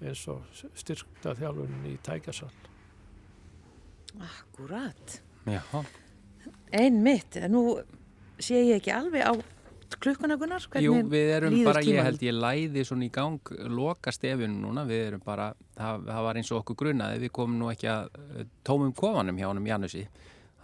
eins 0.04 0.26
og 0.28 0.44
styrkta 0.76 1.32
þjálfunin 1.38 1.86
í 1.88 1.96
tækjasal. 2.04 2.50
Akkurat. 4.20 5.20
Já, 5.46 5.62
Ein 6.72 7.02
mitt, 7.02 7.36
nú 7.50 7.78
sé 8.42 8.58
ég 8.66 8.78
ekki 8.80 8.92
alveg 8.94 9.22
á 9.24 9.32
klukkunagunar, 10.02 10.64
Jú, 10.82 10.92
hvernig 10.96 11.10
við 11.12 11.28
erum 11.36 11.54
bara, 11.64 11.80
ég 11.80 11.86
tímanum? 11.86 12.06
held 12.08 12.22
ég 12.26 12.34
læði 12.36 12.82
svona 12.84 13.06
í 13.06 13.10
gang 13.14 13.50
loka 13.70 14.12
stefinu 14.12 14.58
núna, 14.64 14.82
við 14.88 15.02
erum 15.12 15.22
bara, 15.24 15.52
það, 15.78 16.06
það 16.10 16.24
var 16.26 16.40
eins 16.40 16.50
og 16.52 16.60
okkur 16.60 16.78
grunaði, 16.82 17.20
við 17.22 17.32
komum 17.38 17.58
nú 17.60 17.70
ekki 17.72 17.88
að 17.92 18.10
tómum 18.66 18.92
kofanum 18.98 19.38
hjá 19.38 19.46
honum 19.48 19.68
Janusi, 19.70 20.02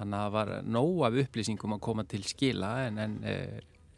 þannig 0.03 0.18
að 0.18 0.24
það 0.26 0.32
var 0.38 0.50
nóg 0.76 1.03
af 1.09 1.18
upplýsingum 1.24 1.76
að 1.78 1.84
koma 1.88 2.05
til 2.11 2.22
skila 2.28 2.72
en, 2.88 2.98
en 3.03 3.14
e, 3.24 3.34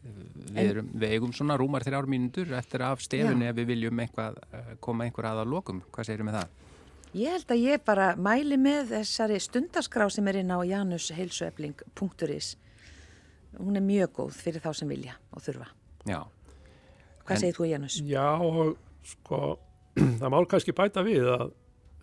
við, 0.05 0.59
erum, 0.69 0.91
við 1.01 1.15
eigum 1.17 1.33
svona 1.37 1.57
rúmar 1.61 1.85
þrjár 1.87 2.09
mínútur 2.13 2.53
eftir 2.59 2.85
af 2.85 3.01
stefinu 3.05 3.47
Já. 3.47 3.51
ef 3.51 3.57
við 3.63 3.71
viljum 3.73 4.03
eitthvað, 4.05 4.37
eh, 4.53 4.75
koma 4.85 5.07
einhver 5.09 5.31
að 5.31 5.41
að 5.45 5.51
lokum, 5.55 5.81
hvað 5.95 6.11
segir 6.11 6.27
með 6.29 6.39
það? 6.41 6.61
Ég 7.15 7.31
held 7.31 7.53
að 7.55 7.61
ég 7.63 7.83
bara 7.87 8.07
mæli 8.19 8.57
með 8.59 8.89
þessari 8.91 9.37
stundaskrá 9.41 10.09
sem 10.11 10.27
er 10.29 10.41
inn 10.41 10.51
á 10.51 10.59
janusheilsuefling.is. 10.67 12.49
Hún 13.61 13.79
er 13.79 13.85
mjög 13.87 14.11
góð 14.19 14.33
fyrir 14.35 14.65
þá 14.65 14.73
sem 14.75 14.89
vilja 14.91 15.15
og 15.31 15.45
þurfa. 15.45 15.69
Já, 16.11 16.25
Hvað 17.25 17.37
En- 17.37 17.41
segir 17.41 17.57
þú 17.57 17.67
Janus? 17.71 18.01
Já 18.05 18.27
og 18.43 18.75
sko 19.09 19.39
það 20.21 20.29
má 20.35 20.39
kannski 20.51 20.75
bæta 20.77 21.05
við 21.07 21.25
að 21.33 21.53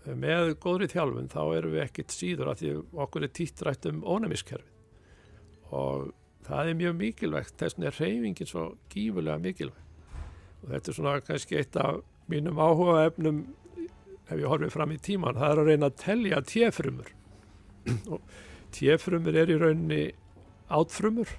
með 0.06 0.56
góðri 0.64 0.90
þjálfun 0.92 1.30
þá 1.32 1.42
erum 1.58 1.76
við 1.76 1.84
ekkit 1.86 2.16
síður 2.16 2.52
að 2.52 2.62
því 2.62 2.74
okkur 3.06 3.28
er 3.28 3.34
títtrætt 3.38 3.88
um 3.92 4.02
ónæmiskerfið. 4.02 4.72
Og 5.72 6.10
það 6.48 6.72
er 6.72 6.80
mjög 6.80 6.98
mikilvægt 7.00 7.58
þess 7.60 7.78
vegna 7.78 7.90
er 7.92 8.00
reyfingin 8.00 8.50
svo 8.50 8.66
gífulega 8.92 9.42
mikilvægt 9.42 9.88
og 10.62 10.70
þetta 10.70 10.92
er 10.92 10.98
svona 10.98 11.14
kannski 11.26 11.58
eitt 11.58 11.78
af 11.80 12.02
mínum 12.32 12.60
áhuga 12.62 13.06
efnum 13.10 13.44
ef 13.82 14.34
ég 14.38 14.50
horfið 14.50 14.74
fram 14.74 14.94
í 14.94 15.00
tíman 15.02 15.40
það 15.40 15.54
er 15.54 15.62
að 15.62 15.70
reyna 15.72 15.90
að 15.90 16.00
telja 16.02 16.42
tjefrumur 16.52 17.14
og 18.16 18.36
tjefrumur 18.76 19.40
er 19.42 19.52
í 19.52 19.58
rauninni 19.62 20.04
átfrumur 20.72 21.34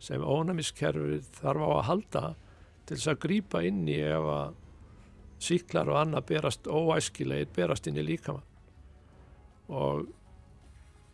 sem 0.00 0.24
ónæmiskerfið 0.24 1.28
þarf 1.36 1.66
á 1.66 1.70
að 1.70 1.86
halda 1.90 2.24
til 2.88 2.96
þess 2.96 3.12
að 3.12 3.22
grípa 3.26 3.62
inn 3.68 3.84
í 3.88 4.00
ef 4.00 4.30
að 4.34 4.56
síklar 5.40 5.90
og 5.90 6.00
annað 6.02 6.28
berast 6.30 6.68
óæskilegir 6.68 7.52
berast 7.56 7.88
inn 7.88 8.00
í 8.00 8.06
líkamann. 8.06 8.46
Og 9.70 10.06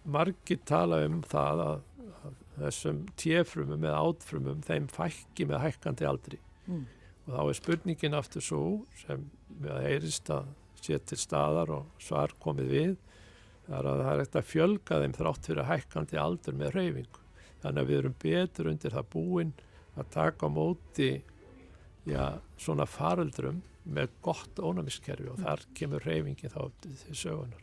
margir 0.07 0.61
tala 0.67 1.03
um 1.07 1.21
það 1.27 1.63
að, 1.67 1.81
að 2.17 2.37
þessum 2.59 3.01
tjefrumum 3.21 3.87
eða 3.87 4.03
átfrumum 4.09 4.63
þeim 4.67 4.91
fækki 4.93 5.49
með 5.51 5.65
hækkandi 5.67 6.09
aldri. 6.09 6.43
Mm. 6.67 6.87
og 7.27 7.35
þá 7.35 7.43
er 7.43 7.57
spurningin 7.61 8.17
aftur 8.19 8.43
svo 8.43 8.63
sem 9.05 9.21
við 9.63 9.77
heyrist 9.85 10.31
að 10.35 10.49
til 10.87 11.19
staðar 11.19 11.71
og 11.75 12.03
svar 12.03 12.35
komið 12.43 12.69
við 12.71 12.97
það 13.67 13.79
er 13.79 13.89
að 13.91 14.01
það 14.01 14.11
er 14.11 14.21
ekkert 14.23 14.39
að 14.39 14.51
fjölga 14.51 14.99
þeim 15.03 15.15
þrátt 15.17 15.49
fyrir 15.49 15.69
hækkandi 15.71 16.19
aldur 16.23 16.59
með 16.59 16.75
reyfingu 16.77 17.23
þannig 17.63 17.81
að 17.81 17.89
við 17.89 17.99
erum 17.99 18.17
betur 18.23 18.69
undir 18.71 18.95
það 18.95 19.09
búin 19.15 19.53
að 19.97 20.11
taka 20.15 20.47
á 20.47 20.51
móti 20.53 21.11
já, 22.07 22.39
svona 22.59 22.87
faröldrum 22.87 23.63
með 23.87 24.17
gott 24.25 24.59
ónæmiskerfi 24.63 25.31
og 25.33 25.41
þar 25.45 25.65
kemur 25.79 26.07
reyfingin 26.07 26.53
þá 26.53 26.61
til 26.83 26.97
sögunar. 27.15 27.63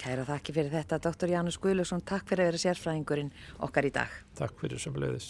Kæra 0.00 0.24
þakki 0.24 0.54
fyrir 0.56 0.72
þetta, 0.72 0.98
Dr. 1.04 1.28
Janus 1.28 1.58
Guðlöksson. 1.60 2.02
Takk 2.08 2.30
fyrir 2.30 2.46
að 2.46 2.52
vera 2.52 2.62
sérfræðingurinn 2.62 3.32
okkar 3.66 3.88
í 3.88 3.92
dag. 3.92 4.14
Takk 4.38 4.56
fyrir 4.62 4.80
sem 4.80 4.96
leiðis. 4.96 5.28